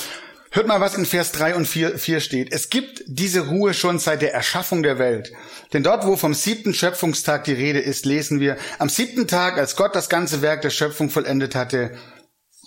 Hört 0.50 0.66
mal, 0.66 0.80
was 0.80 0.96
in 0.96 1.04
Vers 1.04 1.32
3 1.32 1.56
und 1.56 1.66
4, 1.66 1.98
4 1.98 2.20
steht. 2.20 2.52
Es 2.52 2.70
gibt 2.70 3.02
diese 3.06 3.48
Ruhe 3.48 3.74
schon 3.74 3.98
seit 3.98 4.22
der 4.22 4.32
Erschaffung 4.32 4.82
der 4.82 4.98
Welt. 4.98 5.30
Denn 5.72 5.82
dort, 5.82 6.06
wo 6.06 6.16
vom 6.16 6.32
siebten 6.32 6.72
Schöpfungstag 6.72 7.44
die 7.44 7.52
Rede 7.52 7.80
ist, 7.80 8.06
lesen 8.06 8.40
wir, 8.40 8.56
am 8.78 8.88
siebten 8.88 9.28
Tag, 9.28 9.58
als 9.58 9.76
Gott 9.76 9.94
das 9.94 10.08
ganze 10.08 10.40
Werk 10.40 10.62
der 10.62 10.70
Schöpfung 10.70 11.10
vollendet 11.10 11.54
hatte, 11.54 11.96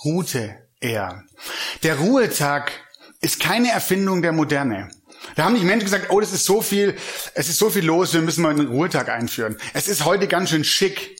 ruhte 0.05 0.55
er. 0.79 1.23
Der 1.81 1.95
Ruhetag 1.95 2.71
ist 3.21 3.39
keine 3.39 3.71
Erfindung 3.71 4.21
der 4.21 4.31
Moderne. 4.31 4.89
Da 5.35 5.45
haben 5.45 5.53
nicht 5.53 5.63
Menschen 5.63 5.85
gesagt, 5.85 6.07
oh, 6.09 6.19
das 6.19 6.33
ist 6.33 6.45
so 6.45 6.61
viel, 6.61 6.95
es 7.35 7.47
ist 7.47 7.59
so 7.59 7.69
viel 7.69 7.85
los, 7.85 8.13
wir 8.13 8.21
müssen 8.21 8.41
mal 8.41 8.49
einen 8.49 8.67
Ruhetag 8.67 9.09
einführen. 9.09 9.57
Es 9.73 9.87
ist 9.87 10.03
heute 10.05 10.27
ganz 10.27 10.49
schön 10.49 10.63
schick, 10.63 11.19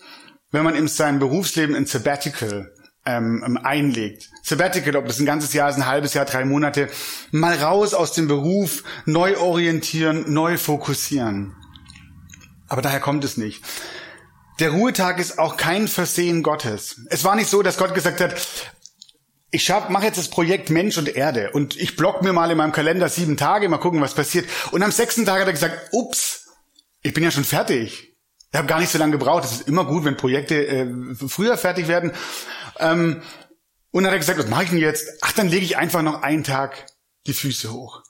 wenn 0.51 0.63
man 0.63 0.75
in 0.75 0.88
seinem 0.88 1.20
Berufsleben 1.20 1.75
ein 1.75 1.86
Sabbatical 1.86 2.74
ähm, 3.05 3.43
ähm, 3.46 3.58
einlegt. 3.58 4.29
Sabbatical, 4.43 4.96
ob 4.96 5.08
das 5.08 5.20
ein 5.20 5.25
ganzes 5.25 5.53
Jahr 5.53 5.70
ist, 5.70 5.75
ein 5.75 5.86
halbes 5.86 6.13
Jahr, 6.13 6.25
drei 6.25 6.46
Monate, 6.46 6.89
mal 7.31 7.55
raus 7.55 7.93
aus 7.93 8.13
dem 8.13 8.27
Beruf, 8.27 8.84
neu 9.05 9.38
orientieren, 9.38 10.34
neu 10.34 10.58
fokussieren. 10.58 11.55
Aber 12.67 12.81
daher 12.81 13.00
kommt 13.00 13.24
es 13.24 13.38
nicht. 13.38 13.63
Der 14.60 14.72
Ruhetag 14.72 15.20
ist 15.20 15.39
auch 15.39 15.58
kein 15.58 15.88
Versehen 15.88 16.43
Gottes. 16.43 17.01
Es 17.10 17.24
war 17.24 17.36
nicht 17.36 17.50
so, 17.50 17.63
dass 17.63 17.77
Gott 17.77 17.96
gesagt 17.96 18.22
hat, 18.22 18.36
ich 19.51 19.70
mache 19.89 20.05
jetzt 20.05 20.17
das 20.17 20.29
Projekt 20.29 20.70
Mensch 20.70 20.98
und 20.98 21.13
Erde 21.13 21.51
und 21.51 21.75
ich 21.75 21.98
block 21.98 22.22
mir 22.22 22.31
mal 22.31 22.50
in 22.50 22.58
meinem 22.58 22.72
Kalender 22.72 23.10
sieben 23.10 23.36
Tage, 23.36 23.67
mal 23.67 23.77
gucken, 23.77 24.01
was 24.01 24.15
passiert. 24.15 24.48
Und 24.72 24.81
am 24.81 24.91
sechsten 24.91 25.25
Tag 25.25 25.41
hat 25.41 25.48
er 25.48 25.53
gesagt, 25.53 25.89
ups, 25.91 26.48
ich 27.01 27.13
bin 27.13 27.24
ja 27.24 27.31
schon 27.31 27.43
fertig. 27.43 28.15
Ich 28.51 28.58
habe 28.58 28.67
gar 28.67 28.79
nicht 28.79 28.91
so 28.91 28.98
lange 28.98 29.13
gebraucht. 29.13 29.43
Es 29.46 29.51
ist 29.51 29.67
immer 29.67 29.86
gut, 29.86 30.05
wenn 30.05 30.17
Projekte 30.17 30.67
äh, 30.67 30.88
früher 31.27 31.58
fertig 31.58 31.88
werden. 31.88 32.12
Ähm, 32.79 33.22
und 33.91 34.03
dann 34.03 34.12
hat 34.12 34.15
er 34.15 34.20
gesagt, 34.20 34.39
was 34.39 34.48
mache 34.48 34.63
ich 34.63 34.70
denn 34.70 34.79
jetzt? 34.79 35.08
Ach, 35.22 35.34
dann 35.34 35.50
lege 35.50 35.65
ich 35.65 35.77
einfach 35.77 36.01
noch 36.01 36.22
einen 36.22 36.43
Tag 36.43 36.86
die 37.27 37.34
Füße 37.34 37.72
hoch. 37.72 38.03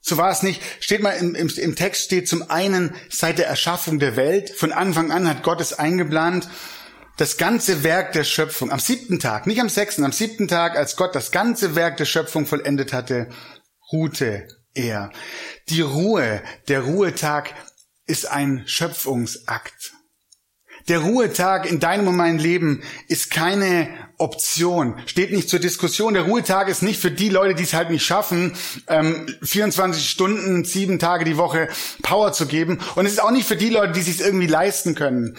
So 0.00 0.16
war 0.16 0.30
es 0.30 0.42
nicht. 0.42 0.62
Steht 0.80 1.02
mal 1.02 1.12
im, 1.12 1.34
im, 1.34 1.48
im 1.48 1.76
Text 1.76 2.04
steht 2.04 2.28
zum 2.28 2.48
einen 2.48 2.94
seit 3.10 3.38
der 3.38 3.48
Erschaffung 3.48 3.98
der 3.98 4.16
Welt. 4.16 4.50
Von 4.50 4.72
Anfang 4.72 5.10
an 5.12 5.28
hat 5.28 5.42
Gott 5.42 5.60
es 5.60 5.72
eingeplant. 5.72 6.48
Das 7.20 7.36
ganze 7.36 7.84
Werk 7.84 8.12
der 8.12 8.24
Schöpfung. 8.24 8.72
Am 8.72 8.78
siebten 8.78 9.18
Tag, 9.18 9.46
nicht 9.46 9.60
am 9.60 9.68
sechsten, 9.68 10.04
am 10.04 10.12
siebten 10.12 10.48
Tag, 10.48 10.74
als 10.74 10.96
Gott 10.96 11.14
das 11.14 11.30
ganze 11.30 11.74
Werk 11.74 11.98
der 11.98 12.06
Schöpfung 12.06 12.46
vollendet 12.46 12.94
hatte, 12.94 13.28
ruhte 13.92 14.48
er. 14.72 15.10
Die 15.68 15.82
Ruhe, 15.82 16.42
der 16.68 16.80
Ruhetag 16.80 17.52
ist 18.06 18.24
ein 18.24 18.62
Schöpfungsakt. 18.64 19.92
Der 20.88 21.00
Ruhetag 21.00 21.70
in 21.70 21.78
deinem 21.78 22.08
und 22.08 22.16
meinem 22.16 22.38
Leben 22.38 22.82
ist 23.06 23.30
keine 23.30 23.90
Option, 24.16 24.98
steht 25.04 25.30
nicht 25.30 25.50
zur 25.50 25.60
Diskussion. 25.60 26.14
Der 26.14 26.22
Ruhetag 26.22 26.68
ist 26.68 26.82
nicht 26.82 27.02
für 27.02 27.10
die 27.10 27.28
Leute, 27.28 27.54
die 27.54 27.64
es 27.64 27.74
halt 27.74 27.90
nicht 27.90 28.06
schaffen, 28.06 28.56
24 29.42 30.02
ähm, 30.02 30.08
Stunden, 30.08 30.64
sieben 30.64 30.98
Tage 30.98 31.26
die 31.26 31.36
Woche 31.36 31.68
Power 32.00 32.32
zu 32.32 32.46
geben. 32.46 32.78
Und 32.94 33.04
es 33.04 33.12
ist 33.12 33.22
auch 33.22 33.30
nicht 33.30 33.46
für 33.46 33.56
die 33.56 33.68
Leute, 33.68 33.92
die 33.92 34.00
es 34.00 34.06
sich 34.06 34.20
irgendwie 34.20 34.46
leisten 34.46 34.94
können, 34.94 35.36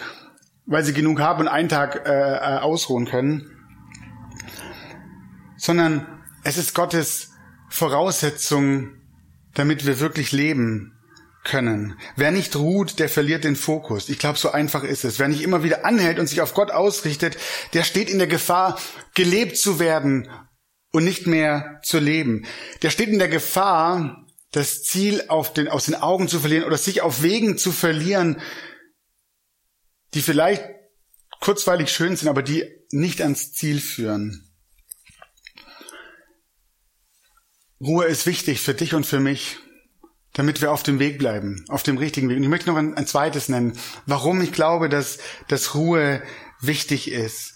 weil 0.65 0.83
sie 0.83 0.93
genug 0.93 1.19
haben 1.19 1.41
und 1.41 1.47
einen 1.47 1.69
Tag 1.69 2.05
äh, 2.05 2.09
äh, 2.09 2.59
ausruhen 2.59 3.05
können. 3.05 3.49
Sondern 5.57 6.05
es 6.43 6.57
ist 6.57 6.73
Gottes 6.73 7.31
Voraussetzung, 7.69 8.89
damit 9.53 9.85
wir 9.85 9.99
wirklich 9.99 10.31
leben 10.31 10.97
können. 11.43 11.97
Wer 12.15 12.31
nicht 12.31 12.55
ruht, 12.55 12.99
der 12.99 13.09
verliert 13.09 13.43
den 13.43 13.55
Fokus. 13.55 14.09
Ich 14.09 14.19
glaube, 14.19 14.37
so 14.37 14.51
einfach 14.51 14.83
ist 14.83 15.03
es. 15.03 15.17
Wer 15.19 15.27
nicht 15.27 15.41
immer 15.41 15.63
wieder 15.63 15.85
anhält 15.85 16.19
und 16.19 16.27
sich 16.27 16.41
auf 16.41 16.53
Gott 16.53 16.71
ausrichtet, 16.71 17.37
der 17.73 17.83
steht 17.83 18.09
in 18.09 18.19
der 18.19 18.27
Gefahr, 18.27 18.79
gelebt 19.15 19.57
zu 19.57 19.79
werden 19.79 20.29
und 20.91 21.03
nicht 21.03 21.25
mehr 21.25 21.79
zu 21.83 21.99
leben. 21.99 22.45
Der 22.83 22.89
steht 22.89 23.09
in 23.09 23.19
der 23.19 23.27
Gefahr, 23.27 24.25
das 24.51 24.83
Ziel 24.83 25.23
auf 25.29 25.53
den, 25.53 25.67
aus 25.67 25.85
den 25.85 25.95
Augen 25.95 26.27
zu 26.27 26.39
verlieren 26.39 26.65
oder 26.65 26.77
sich 26.77 27.01
auf 27.01 27.23
Wegen 27.23 27.57
zu 27.57 27.71
verlieren, 27.71 28.41
die 30.13 30.21
vielleicht 30.21 30.63
kurzweilig 31.39 31.91
schön 31.91 32.15
sind, 32.15 32.27
aber 32.27 32.43
die 32.43 32.65
nicht 32.91 33.21
ans 33.21 33.53
Ziel 33.53 33.79
führen. 33.79 34.47
Ruhe 37.79 38.05
ist 38.05 38.25
wichtig 38.25 38.61
für 38.61 38.73
dich 38.73 38.93
und 38.93 39.05
für 39.05 39.19
mich 39.19 39.57
damit 40.33 40.61
wir 40.61 40.71
auf 40.71 40.83
dem 40.83 40.99
Weg 40.99 41.17
bleiben, 41.17 41.65
auf 41.67 41.83
dem 41.83 41.97
richtigen 41.97 42.29
Weg. 42.29 42.37
Und 42.37 42.43
ich 42.43 42.49
möchte 42.49 42.69
noch 42.69 42.77
ein, 42.77 42.95
ein 42.95 43.07
zweites 43.07 43.49
nennen, 43.49 43.77
warum 44.05 44.41
ich 44.41 44.51
glaube, 44.51 44.87
dass, 44.87 45.17
dass 45.47 45.75
Ruhe 45.75 46.21
wichtig 46.61 47.11
ist. 47.11 47.55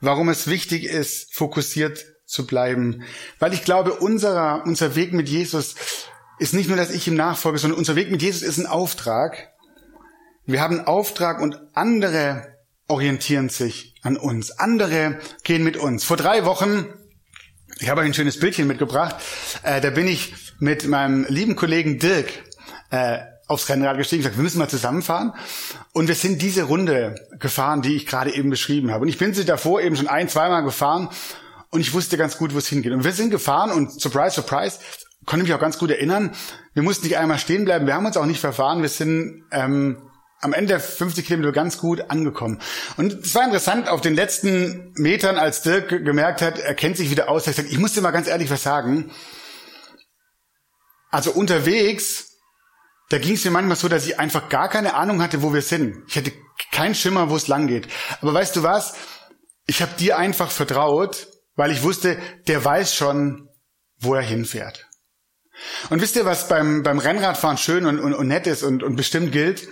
Warum 0.00 0.28
es 0.28 0.46
wichtig 0.46 0.84
ist, 0.84 1.34
fokussiert 1.34 2.04
zu 2.26 2.46
bleiben. 2.46 3.04
Weil 3.38 3.52
ich 3.52 3.64
glaube, 3.64 3.94
unserer, 3.94 4.62
unser 4.64 4.94
Weg 4.96 5.12
mit 5.12 5.28
Jesus 5.28 5.74
ist 6.38 6.54
nicht 6.54 6.68
nur, 6.68 6.76
dass 6.76 6.90
ich 6.90 7.06
ihm 7.06 7.14
nachfolge, 7.14 7.58
sondern 7.58 7.78
unser 7.78 7.96
Weg 7.96 8.10
mit 8.10 8.22
Jesus 8.22 8.42
ist 8.42 8.58
ein 8.58 8.66
Auftrag. 8.66 9.52
Wir 10.46 10.60
haben 10.60 10.78
einen 10.78 10.86
Auftrag 10.86 11.40
und 11.40 11.60
andere 11.74 12.46
orientieren 12.86 13.48
sich 13.48 13.96
an 14.02 14.16
uns. 14.16 14.52
Andere 14.52 15.18
gehen 15.42 15.64
mit 15.64 15.76
uns. 15.76 16.04
Vor 16.04 16.16
drei 16.16 16.44
Wochen, 16.44 16.86
ich 17.80 17.88
habe 17.88 18.02
euch 18.02 18.06
ein 18.06 18.14
schönes 18.14 18.38
Bildchen 18.38 18.68
mitgebracht, 18.68 19.16
äh, 19.64 19.80
da 19.80 19.90
bin 19.90 20.06
ich 20.06 20.34
mit 20.60 20.86
meinem 20.86 21.26
lieben 21.28 21.56
Kollegen 21.56 21.98
Dirk 21.98 22.28
äh, 22.90 23.18
aufs 23.48 23.68
Rennrad 23.68 23.96
gestiegen 23.96 24.20
und 24.20 24.22
gesagt, 24.22 24.38
wir 24.38 24.44
müssen 24.44 24.58
mal 24.58 24.68
zusammenfahren. 24.68 25.32
Und 25.92 26.06
wir 26.06 26.14
sind 26.14 26.40
diese 26.40 26.62
Runde 26.62 27.16
gefahren, 27.40 27.82
die 27.82 27.96
ich 27.96 28.06
gerade 28.06 28.32
eben 28.32 28.48
beschrieben 28.48 28.92
habe. 28.92 29.02
Und 29.02 29.08
ich 29.08 29.18
bin 29.18 29.34
sie 29.34 29.44
davor 29.44 29.80
eben 29.80 29.96
schon 29.96 30.06
ein, 30.06 30.28
zweimal 30.28 30.62
gefahren 30.62 31.08
und 31.70 31.80
ich 31.80 31.92
wusste 31.92 32.16
ganz 32.16 32.38
gut, 32.38 32.54
wo 32.54 32.58
es 32.58 32.68
hingeht. 32.68 32.92
Und 32.92 33.02
wir 33.02 33.12
sind 33.12 33.30
gefahren 33.30 33.72
und 33.72 34.00
surprise, 34.00 34.36
surprise, 34.36 34.78
konnte 35.24 35.44
mich 35.44 35.52
auch 35.54 35.60
ganz 35.60 35.76
gut 35.76 35.90
erinnern. 35.90 36.36
Wir 36.72 36.84
mussten 36.84 37.04
nicht 37.04 37.18
einmal 37.18 37.38
stehen 37.38 37.64
bleiben, 37.64 37.88
wir 37.88 37.94
haben 37.94 38.06
uns 38.06 38.16
auch 38.16 38.26
nicht 38.26 38.40
verfahren, 38.40 38.82
wir 38.82 38.88
sind 38.88 39.44
ähm, 39.50 39.98
am 40.40 40.52
Ende 40.52 40.68
der 40.68 40.80
50 40.80 41.26
Kilometer 41.26 41.52
ganz 41.52 41.78
gut 41.78 42.10
angekommen. 42.10 42.60
Und 42.96 43.24
es 43.24 43.34
war 43.34 43.44
interessant, 43.44 43.88
auf 43.88 44.00
den 44.00 44.14
letzten 44.14 44.92
Metern, 44.96 45.36
als 45.36 45.62
Dirk 45.62 45.88
gemerkt 45.88 46.42
hat, 46.42 46.58
er 46.58 46.74
kennt 46.74 46.96
sich 46.96 47.10
wieder 47.10 47.28
aus, 47.28 47.46
er 47.46 47.52
gesagt, 47.52 47.70
ich 47.70 47.78
muss 47.78 47.94
dir 47.94 48.02
mal 48.02 48.10
ganz 48.10 48.28
ehrlich 48.28 48.50
was 48.50 48.62
sagen. 48.62 49.10
Also 51.10 51.30
unterwegs, 51.30 52.36
da 53.08 53.18
ging 53.18 53.34
es 53.34 53.44
mir 53.44 53.50
manchmal 53.50 53.76
so, 53.76 53.88
dass 53.88 54.06
ich 54.06 54.18
einfach 54.18 54.48
gar 54.48 54.68
keine 54.68 54.94
Ahnung 54.94 55.22
hatte, 55.22 55.42
wo 55.42 55.54
wir 55.54 55.62
sind. 55.62 56.02
Ich 56.08 56.16
hatte 56.16 56.32
keinen 56.72 56.94
Schimmer, 56.94 57.30
wo 57.30 57.36
es 57.36 57.48
lang 57.48 57.68
geht. 57.68 57.88
Aber 58.20 58.34
weißt 58.34 58.56
du 58.56 58.62
was? 58.62 58.94
Ich 59.66 59.80
habe 59.80 59.92
dir 59.98 60.18
einfach 60.18 60.50
vertraut, 60.50 61.28
weil 61.54 61.70
ich 61.70 61.82
wusste, 61.82 62.18
der 62.46 62.64
weiß 62.64 62.94
schon, 62.94 63.48
wo 63.98 64.14
er 64.14 64.22
hinfährt. 64.22 64.86
Und 65.88 66.02
wisst 66.02 66.16
ihr, 66.16 66.24
was 66.24 66.48
beim, 66.48 66.82
beim 66.82 66.98
Rennradfahren 66.98 67.56
schön 67.56 67.86
und, 67.86 67.98
und, 67.98 68.12
und 68.12 68.28
nett 68.28 68.46
ist 68.46 68.62
und, 68.62 68.82
und 68.82 68.96
bestimmt 68.96 69.32
gilt? 69.32 69.68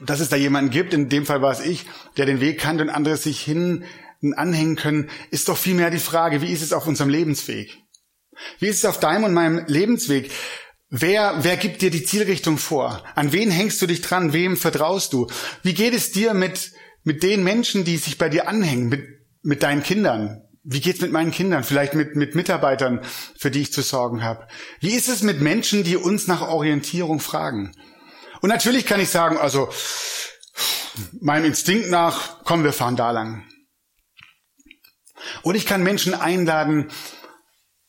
Dass 0.00 0.20
es 0.20 0.28
da 0.28 0.36
jemanden 0.36 0.70
gibt, 0.70 0.94
in 0.94 1.08
dem 1.08 1.26
Fall 1.26 1.42
war 1.42 1.52
es 1.52 1.60
ich, 1.60 1.86
der 2.16 2.26
den 2.26 2.40
Weg 2.40 2.58
kannte 2.58 2.82
und 2.82 2.90
andere 2.90 3.16
sich 3.16 3.40
hin 3.40 3.84
anhängen 4.36 4.76
können, 4.76 5.10
ist 5.30 5.48
doch 5.48 5.58
vielmehr 5.58 5.90
die 5.90 5.98
Frage, 5.98 6.42
wie 6.42 6.52
ist 6.52 6.62
es 6.62 6.72
auf 6.72 6.86
unserem 6.86 7.10
Lebensweg? 7.10 7.76
Wie 8.58 8.68
ist 8.68 8.78
es 8.78 8.84
auf 8.84 9.00
deinem 9.00 9.24
und 9.24 9.34
meinem 9.34 9.64
Lebensweg? 9.66 10.30
Wer, 10.90 11.36
wer 11.40 11.56
gibt 11.56 11.82
dir 11.82 11.90
die 11.90 12.04
Zielrichtung 12.04 12.58
vor? 12.58 13.02
An 13.14 13.32
wen 13.32 13.50
hängst 13.50 13.80
du 13.80 13.86
dich 13.86 14.02
dran? 14.02 14.32
Wem 14.32 14.56
vertraust 14.56 15.12
du? 15.12 15.26
Wie 15.62 15.74
geht 15.74 15.94
es 15.94 16.12
dir 16.12 16.34
mit, 16.34 16.72
mit 17.02 17.22
den 17.22 17.42
Menschen, 17.42 17.84
die 17.84 17.96
sich 17.96 18.18
bei 18.18 18.28
dir 18.28 18.46
anhängen, 18.46 18.88
mit, 18.88 19.02
mit 19.42 19.62
deinen 19.62 19.82
Kindern? 19.82 20.42
Wie 20.64 20.80
geht's 20.80 21.00
mit 21.00 21.10
meinen 21.10 21.30
Kindern? 21.32 21.64
Vielleicht 21.64 21.94
mit, 21.94 22.14
mit 22.14 22.34
Mitarbeitern, 22.34 23.00
für 23.36 23.50
die 23.50 23.62
ich 23.62 23.72
zu 23.72 23.82
sorgen 23.82 24.22
habe. 24.22 24.46
Wie 24.80 24.92
ist 24.92 25.08
es 25.08 25.22
mit 25.22 25.40
Menschen, 25.40 25.82
die 25.82 25.96
uns 25.96 26.28
nach 26.28 26.42
Orientierung 26.42 27.20
fragen? 27.20 27.72
Und 28.42 28.48
natürlich 28.48 28.86
kann 28.86 29.00
ich 29.00 29.08
sagen, 29.08 29.38
also 29.38 29.70
meinem 31.20 31.46
Instinkt 31.46 31.88
nach, 31.88 32.42
komm, 32.44 32.64
wir 32.64 32.72
fahren 32.72 32.96
da 32.96 33.12
lang. 33.12 33.46
Und 35.42 35.54
ich 35.54 35.64
kann 35.64 35.84
Menschen 35.84 36.12
einladen, 36.12 36.90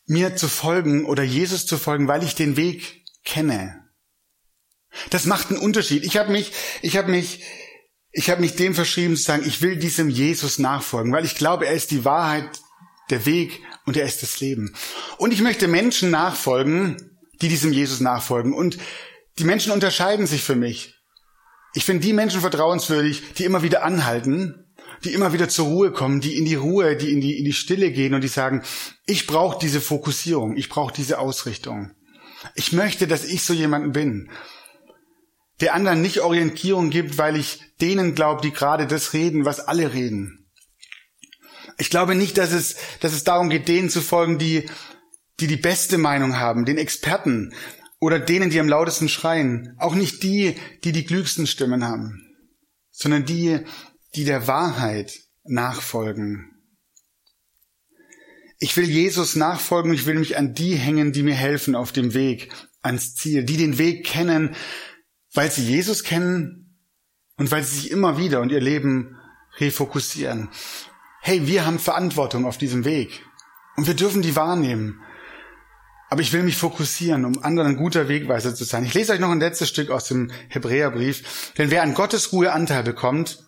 mir 0.06 0.36
zu 0.36 0.48
folgen 0.48 1.06
oder 1.06 1.24
Jesus 1.24 1.66
zu 1.66 1.78
folgen, 1.78 2.08
weil 2.08 2.24
ich 2.24 2.36
den 2.36 2.56
Weg 2.56 3.04
kenne. 3.26 3.90
Das 5.10 5.26
macht 5.26 5.50
einen 5.50 5.60
Unterschied. 5.60 6.04
Ich 6.04 6.18
habe 6.18 6.32
mich, 6.32 6.52
ich 6.84 6.98
habe 6.98 7.10
mich, 7.10 7.44
ich 8.12 8.30
habe 8.30 8.42
mich 8.42 8.56
dem 8.56 8.76
verschrieben 8.76 9.16
zu 9.16 9.24
sagen, 9.24 9.44
ich 9.48 9.64
will 9.64 9.78
diesem 9.78 10.08
Jesus 10.08 10.60
nachfolgen, 10.60 11.12
weil 11.12 11.26
ich 11.26 11.36
glaube, 11.36 11.66
er 11.66 11.74
ist 11.74 11.90
die 11.90 12.06
Wahrheit, 12.06 12.48
der 13.10 13.26
Weg 13.26 13.60
und 13.86 13.98
er 13.98 14.06
ist 14.06 14.22
das 14.22 14.40
Leben. 14.40 14.76
Und 15.18 15.34
ich 15.34 15.42
möchte 15.42 15.68
Menschen 15.68 16.12
nachfolgen, 16.12 17.20
die 17.42 17.48
diesem 17.48 17.74
Jesus 17.74 18.02
nachfolgen. 18.02 18.54
Und 18.54 18.78
die 19.40 19.46
Menschen 19.46 19.72
unterscheiden 19.72 20.28
sich 20.28 20.44
für 20.44 20.56
mich. 20.56 20.96
Ich 21.74 21.86
finde 21.86 22.06
die 22.06 22.13
Menschen 22.13 22.42
vertrauenswürdig, 22.42 23.34
die 23.34 23.46
immer 23.46 23.63
wieder 23.63 23.84
anhalten 23.84 24.63
die 25.04 25.13
immer 25.13 25.34
wieder 25.34 25.50
zur 25.50 25.68
Ruhe 25.68 25.92
kommen, 25.92 26.22
die 26.22 26.38
in 26.38 26.46
die 26.46 26.56
Ruhe, 26.56 26.96
die 26.96 27.12
in 27.12 27.22
die, 27.22 27.38
in 27.38 27.46
die 27.46 27.54
Stille 27.54 27.92
gehen 27.92 28.13
und 28.13 28.22
die 28.22 28.30
sagen, 28.30 28.63
ich 29.06 29.28
brauche 29.28 29.60
diese 29.60 29.82
Fokussierung, 29.82 30.56
ich 30.56 30.70
brauche 30.70 30.94
diese 30.94 31.20
Ausrichtung. 31.20 31.92
Ich 32.56 32.72
möchte, 32.74 33.08
dass 33.08 33.25
ich 33.25 33.44
so 33.44 33.54
jemanden 33.54 33.92
bin, 33.92 34.30
der 35.62 35.74
anderen 35.74 36.02
nicht 36.02 36.22
Orientierung 36.22 36.90
gibt, 36.90 37.18
weil 37.18 37.36
ich 37.36 37.62
denen 37.80 38.16
glaube, 38.16 38.42
die 38.42 38.52
gerade 38.52 38.88
das 38.88 39.13
reden, 39.13 39.46
was 39.46 39.60
alle 39.60 39.94
reden. 39.94 40.50
Ich 41.78 41.90
glaube 41.90 42.16
nicht, 42.16 42.38
dass 42.38 42.52
es, 42.52 42.75
dass 43.00 43.13
es 43.13 43.24
darum 43.24 43.50
geht, 43.50 43.68
denen 43.68 43.90
zu 43.90 44.02
folgen, 44.02 44.38
die, 44.38 44.70
die 45.40 45.48
die 45.48 45.58
beste 45.58 45.98
Meinung 45.98 46.38
haben, 46.38 46.66
den 46.66 46.78
Experten 46.78 47.54
oder 48.04 48.20
denen, 48.20 48.50
die 48.50 48.60
am 48.60 48.68
lautesten 48.68 49.08
schreien. 49.08 49.78
Auch 49.80 49.96
nicht 49.96 50.24
die, 50.24 50.56
die 50.84 50.92
die 50.92 51.06
klügsten 51.06 51.48
Stimmen 51.48 51.86
haben, 51.86 52.36
sondern 52.92 53.24
die, 53.24 53.62
die 54.14 54.26
der 54.26 54.46
Wahrheit 54.46 55.22
nachfolgen. 55.46 56.50
Ich 58.60 58.76
will 58.76 58.90
Jesus 58.90 59.38
nachfolgen, 59.38 59.94
ich 59.94 60.06
will 60.06 60.20
mich 60.20 60.38
an 60.38 60.54
die 60.54 60.76
hängen, 60.76 61.14
die 61.14 61.24
mir 61.24 61.34
helfen 61.34 61.76
auf 61.76 61.94
dem 61.94 62.14
Weg 62.14 62.52
ans 62.82 63.16
Ziel, 63.16 63.46
die 63.46 63.56
den 63.56 63.78
Weg 63.78 64.06
kennen, 64.06 64.54
weil 65.34 65.50
sie 65.50 65.64
Jesus 65.64 66.04
kennen 66.04 66.78
und 67.38 67.52
weil 67.52 67.64
sie 67.64 67.78
sich 67.78 67.92
immer 67.92 68.18
wieder 68.18 68.42
und 68.42 68.52
ihr 68.52 68.60
Leben 68.60 69.18
refokussieren. 69.60 70.50
Hey, 71.22 71.48
wir 71.48 71.66
haben 71.66 71.80
Verantwortung 71.80 72.46
auf 72.46 72.58
diesem 72.58 72.84
Weg 72.84 73.26
und 73.78 73.88
wir 73.88 73.94
dürfen 73.94 74.22
die 74.22 74.36
wahrnehmen. 74.36 75.02
Aber 76.13 76.22
ich 76.22 76.32
will 76.32 76.43
mich 76.43 76.58
fokussieren, 76.58 77.25
um 77.25 77.43
anderen 77.43 77.75
guter 77.75 78.08
Wegweiser 78.08 78.53
zu 78.53 78.65
sein. 78.65 78.86
Ich 78.86 78.93
lese 78.93 79.13
euch 79.13 79.20
noch 79.20 79.32
ein 79.32 79.39
letztes 79.39 79.70
Stück 79.70 79.89
aus 79.89 80.05
dem 80.05 80.29
Hebräerbrief. 80.48 81.53
Denn 81.58 81.72
wer 81.72 81.82
an 81.82 81.96
Gottes 81.96 82.32
Ruhe 82.32 82.51
Anteil 82.51 82.84
bekommt, 82.84 83.39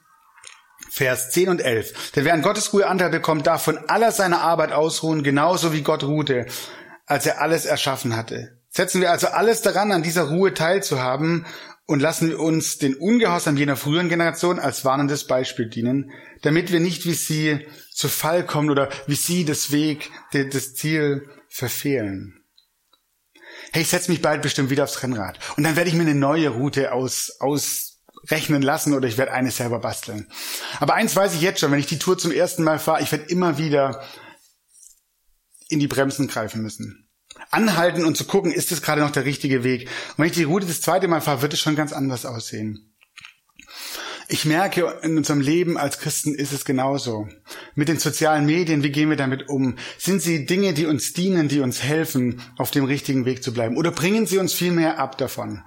Vers 0.89 1.29
10 1.29 1.49
und 1.49 1.61
11. 1.61 2.13
Denn 2.15 2.25
wer 2.25 2.33
an 2.33 2.41
Gottes 2.41 2.73
Ruhe 2.73 2.87
Anteil 2.87 3.11
bekommt, 3.11 3.45
darf 3.45 3.61
von 3.61 3.77
aller 3.87 4.11
seiner 4.11 4.41
Arbeit 4.41 4.71
ausruhen, 4.71 5.21
genauso 5.21 5.73
wie 5.73 5.83
Gott 5.83 6.05
ruhte, 6.05 6.47
als 7.05 7.27
er 7.27 7.39
alles 7.39 7.67
erschaffen 7.67 8.15
hatte. 8.17 8.57
Setzen 8.71 8.99
wir 8.99 9.11
also 9.11 9.27
alles 9.27 9.61
daran, 9.61 9.91
an 9.91 10.01
dieser 10.01 10.23
Ruhe 10.23 10.55
teilzuhaben 10.55 11.45
und 11.85 11.99
lassen 11.99 12.29
wir 12.29 12.39
uns 12.39 12.79
den 12.79 12.95
Ungehorsam 12.95 13.57
jener 13.57 13.75
früheren 13.75 14.09
Generation 14.09 14.57
als 14.57 14.83
warnendes 14.83 15.27
Beispiel 15.27 15.69
dienen, 15.69 16.09
damit 16.41 16.71
wir 16.71 16.79
nicht 16.79 17.05
wie 17.05 17.13
sie 17.13 17.67
zu 17.93 18.07
Fall 18.07 18.43
kommen 18.43 18.71
oder 18.71 18.89
wie 19.05 19.13
sie 19.13 19.45
das 19.45 19.71
Weg, 19.71 20.09
das 20.33 20.73
Ziel 20.73 21.29
verfehlen. 21.47 22.41
Hey, 23.75 23.81
ich 23.81 23.89
setze 23.89 24.09
mich 24.09 24.21
bald 24.21 24.41
bestimmt 24.41 24.69
wieder 24.69 24.85
aufs 24.85 25.03
Rennrad 25.03 25.37
und 25.57 25.65
dann 25.65 25.75
werde 25.75 25.89
ich 25.89 25.97
mir 25.97 26.03
eine 26.03 26.15
neue 26.15 26.47
Route 26.47 26.93
aus, 26.93 27.41
ausrechnen 27.41 28.61
lassen 28.61 28.93
oder 28.93 29.05
ich 29.05 29.17
werde 29.17 29.33
eine 29.33 29.51
selber 29.51 29.79
basteln. 29.79 30.29
Aber 30.79 30.93
eins 30.93 31.13
weiß 31.13 31.33
ich 31.33 31.41
jetzt 31.41 31.59
schon, 31.59 31.73
wenn 31.73 31.79
ich 31.81 31.85
die 31.85 31.99
Tour 31.99 32.17
zum 32.17 32.31
ersten 32.31 32.63
Mal 32.63 32.79
fahre, 32.79 33.03
ich 33.03 33.11
werde 33.11 33.25
immer 33.25 33.57
wieder 33.57 34.01
in 35.67 35.81
die 35.81 35.89
Bremsen 35.89 36.29
greifen 36.29 36.61
müssen 36.61 37.05
anhalten 37.51 38.05
und 38.05 38.15
zu 38.15 38.23
gucken, 38.25 38.51
ist 38.51 38.71
es 38.71 38.81
gerade 38.81 39.01
noch 39.01 39.11
der 39.11 39.25
richtige 39.25 39.63
Weg. 39.63 39.89
Und 40.11 40.19
wenn 40.19 40.27
ich 40.27 40.31
die 40.31 40.43
Route 40.43 40.65
das 40.65 40.81
zweite 40.81 41.09
Mal 41.09 41.21
fahre, 41.21 41.41
wird 41.41 41.53
es 41.53 41.59
schon 41.59 41.75
ganz 41.75 41.91
anders 41.91 42.25
aussehen. 42.25 42.94
Ich 44.27 44.45
merke, 44.45 44.99
in 45.03 45.17
unserem 45.17 45.39
Leben 45.39 45.77
als 45.77 45.99
Christen 45.99 46.33
ist 46.33 46.51
es 46.51 46.65
genauso. 46.65 47.27
Mit 47.75 47.89
den 47.89 47.99
sozialen 47.99 48.45
Medien, 48.45 48.81
wie 48.81 48.91
gehen 48.91 49.09
wir 49.09 49.17
damit 49.17 49.49
um? 49.49 49.75
Sind 49.99 50.21
sie 50.21 50.45
Dinge, 50.45 50.73
die 50.73 50.87
uns 50.87 51.13
dienen, 51.13 51.47
die 51.47 51.59
uns 51.59 51.83
helfen, 51.83 52.41
auf 52.57 52.71
dem 52.71 52.85
richtigen 52.85 53.25
Weg 53.25 53.43
zu 53.43 53.53
bleiben? 53.53 53.77
Oder 53.77 53.91
bringen 53.91 54.25
sie 54.25 54.39
uns 54.39 54.53
viel 54.53 54.71
mehr 54.71 54.97
ab 54.99 55.17
davon? 55.19 55.63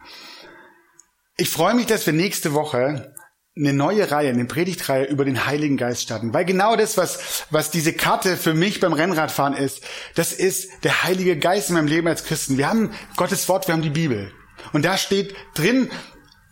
Ich 1.36 1.50
freue 1.50 1.74
mich, 1.74 1.86
dass 1.86 2.04
wir 2.04 2.12
nächste 2.12 2.52
Woche 2.52 3.14
eine 3.56 3.72
neue 3.72 4.10
Reihe, 4.10 4.30
eine 4.30 4.44
Predigtreihe 4.44 5.04
über 5.04 5.24
den 5.24 5.46
Heiligen 5.46 5.76
Geist 5.76 6.02
starten. 6.02 6.34
Weil 6.34 6.44
genau 6.44 6.76
das, 6.76 6.96
was, 6.96 7.46
was 7.50 7.70
diese 7.70 7.92
Karte 7.92 8.36
für 8.36 8.54
mich 8.54 8.80
beim 8.80 8.92
Rennradfahren 8.92 9.54
ist, 9.54 9.82
das 10.14 10.32
ist 10.32 10.68
der 10.82 11.04
Heilige 11.04 11.36
Geist 11.38 11.68
in 11.68 11.74
meinem 11.74 11.88
Leben 11.88 12.08
als 12.08 12.24
Christen. 12.24 12.58
Wir 12.58 12.68
haben 12.68 12.90
Gottes 13.16 13.48
Wort, 13.48 13.68
wir 13.68 13.74
haben 13.74 13.82
die 13.82 13.90
Bibel. 13.90 14.32
Und 14.72 14.84
da 14.84 14.96
steht 14.96 15.34
drin, 15.54 15.90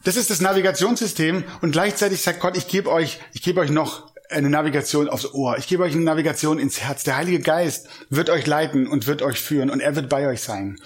das 0.06 0.16
ist 0.16 0.30
das 0.30 0.40
Navigationssystem 0.40 1.42
und 1.62 1.72
gleichzeitig 1.72 2.22
sagt 2.22 2.38
Gott, 2.38 2.56
ich 2.56 2.68
gebe 2.68 2.92
euch, 2.92 3.18
ich 3.32 3.42
gebe 3.42 3.60
euch 3.60 3.70
noch 3.70 4.12
eine 4.30 4.48
Navigation 4.48 5.08
aufs 5.08 5.34
Ohr. 5.34 5.58
Ich 5.58 5.66
gebe 5.66 5.82
euch 5.82 5.94
eine 5.94 6.04
Navigation 6.04 6.60
ins 6.60 6.80
Herz. 6.80 7.02
Der 7.02 7.16
Heilige 7.16 7.40
Geist 7.40 7.88
wird 8.08 8.30
euch 8.30 8.46
leiten 8.46 8.86
und 8.86 9.08
wird 9.08 9.22
euch 9.22 9.40
führen 9.40 9.68
und 9.68 9.80
er 9.80 9.96
wird 9.96 10.08
bei 10.08 10.28
euch 10.28 10.42
sein. 10.42 10.78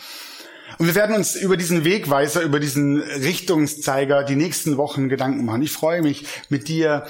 Und 0.78 0.86
wir 0.86 0.94
werden 0.94 1.14
uns 1.14 1.36
über 1.36 1.58
diesen 1.58 1.84
Wegweiser, 1.84 2.40
über 2.40 2.60
diesen 2.60 3.02
Richtungszeiger 3.02 4.24
die 4.24 4.36
nächsten 4.36 4.78
Wochen 4.78 5.10
Gedanken 5.10 5.44
machen. 5.44 5.60
Ich 5.60 5.72
freue 5.72 6.00
mich, 6.00 6.24
mit 6.48 6.68
dir 6.68 7.06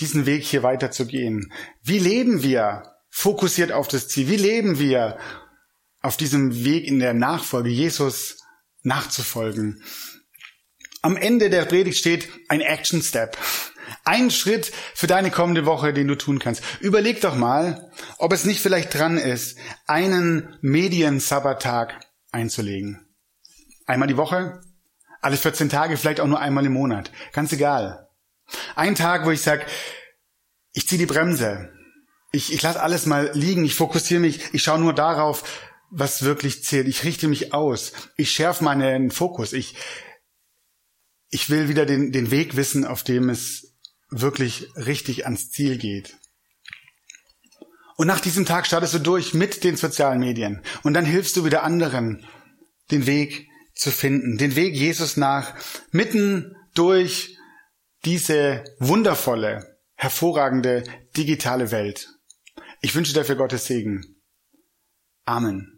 diesen 0.00 0.26
Weg 0.26 0.44
hier 0.44 0.62
weiterzugehen. 0.62 1.50
Wie 1.82 1.98
leben 1.98 2.42
wir 2.42 2.82
fokussiert 3.08 3.72
auf 3.72 3.88
das 3.88 4.08
Ziel? 4.08 4.28
Wie 4.28 4.36
leben 4.36 4.78
wir 4.78 5.16
auf 6.02 6.18
diesem 6.18 6.62
Weg 6.62 6.86
in 6.86 6.98
der 6.98 7.14
Nachfolge, 7.14 7.70
Jesus 7.70 8.36
nachzufolgen? 8.82 9.82
Am 11.08 11.16
Ende 11.16 11.48
der 11.48 11.64
Predigt 11.64 11.96
steht 11.96 12.28
ein 12.48 12.60
Action 12.60 13.00
Step. 13.00 13.38
Ein 14.04 14.30
Schritt 14.30 14.70
für 14.94 15.06
deine 15.06 15.30
kommende 15.30 15.64
Woche, 15.64 15.94
den 15.94 16.06
du 16.06 16.16
tun 16.16 16.38
kannst. 16.38 16.62
Überleg 16.80 17.22
doch 17.22 17.34
mal, 17.34 17.90
ob 18.18 18.34
es 18.34 18.44
nicht 18.44 18.60
vielleicht 18.60 18.92
dran 18.92 19.16
ist, 19.16 19.56
einen 19.86 20.58
Mediensabbattag 20.60 21.94
einzulegen. 22.30 23.08
Einmal 23.86 24.08
die 24.08 24.18
Woche, 24.18 24.60
alle 25.22 25.38
14 25.38 25.70
Tage, 25.70 25.96
vielleicht 25.96 26.20
auch 26.20 26.26
nur 26.26 26.40
einmal 26.40 26.66
im 26.66 26.74
Monat. 26.74 27.10
Ganz 27.32 27.54
egal. 27.54 28.10
Ein 28.76 28.94
Tag, 28.94 29.24
wo 29.24 29.30
ich 29.30 29.40
sage, 29.40 29.64
ich 30.74 30.86
ziehe 30.88 30.98
die 30.98 31.06
Bremse. 31.06 31.72
Ich, 32.32 32.52
ich 32.52 32.60
lasse 32.60 32.82
alles 32.82 33.06
mal 33.06 33.30
liegen. 33.32 33.64
Ich 33.64 33.76
fokussiere 33.76 34.20
mich. 34.20 34.52
Ich 34.52 34.62
schaue 34.62 34.78
nur 34.78 34.92
darauf, 34.92 35.42
was 35.88 36.22
wirklich 36.24 36.64
zählt. 36.64 36.86
Ich 36.86 37.04
richte 37.04 37.28
mich 37.28 37.54
aus. 37.54 37.92
Ich 38.18 38.30
schärfe 38.30 38.62
meinen 38.62 39.10
Fokus. 39.10 39.54
Ich, 39.54 39.74
ich 41.30 41.50
will 41.50 41.68
wieder 41.68 41.86
den, 41.86 42.12
den 42.12 42.30
Weg 42.30 42.56
wissen, 42.56 42.84
auf 42.84 43.02
dem 43.02 43.28
es 43.28 43.74
wirklich 44.10 44.68
richtig 44.76 45.24
ans 45.24 45.50
Ziel 45.50 45.76
geht. 45.78 46.16
Und 47.96 48.06
nach 48.06 48.20
diesem 48.20 48.46
Tag 48.46 48.66
startest 48.66 48.94
du 48.94 49.00
durch 49.00 49.34
mit 49.34 49.64
den 49.64 49.76
sozialen 49.76 50.20
Medien. 50.20 50.62
Und 50.84 50.94
dann 50.94 51.04
hilfst 51.04 51.36
du 51.36 51.44
wieder 51.44 51.64
anderen, 51.64 52.24
den 52.90 53.06
Weg 53.06 53.48
zu 53.74 53.90
finden, 53.90 54.38
den 54.38 54.56
Weg 54.56 54.74
Jesus 54.74 55.16
nach, 55.16 55.54
mitten 55.90 56.56
durch 56.74 57.36
diese 58.04 58.64
wundervolle, 58.78 59.78
hervorragende 59.94 60.84
digitale 61.16 61.70
Welt. 61.72 62.08
Ich 62.80 62.94
wünsche 62.94 63.12
dafür 63.12 63.34
Gottes 63.34 63.66
Segen. 63.66 64.22
Amen. 65.24 65.77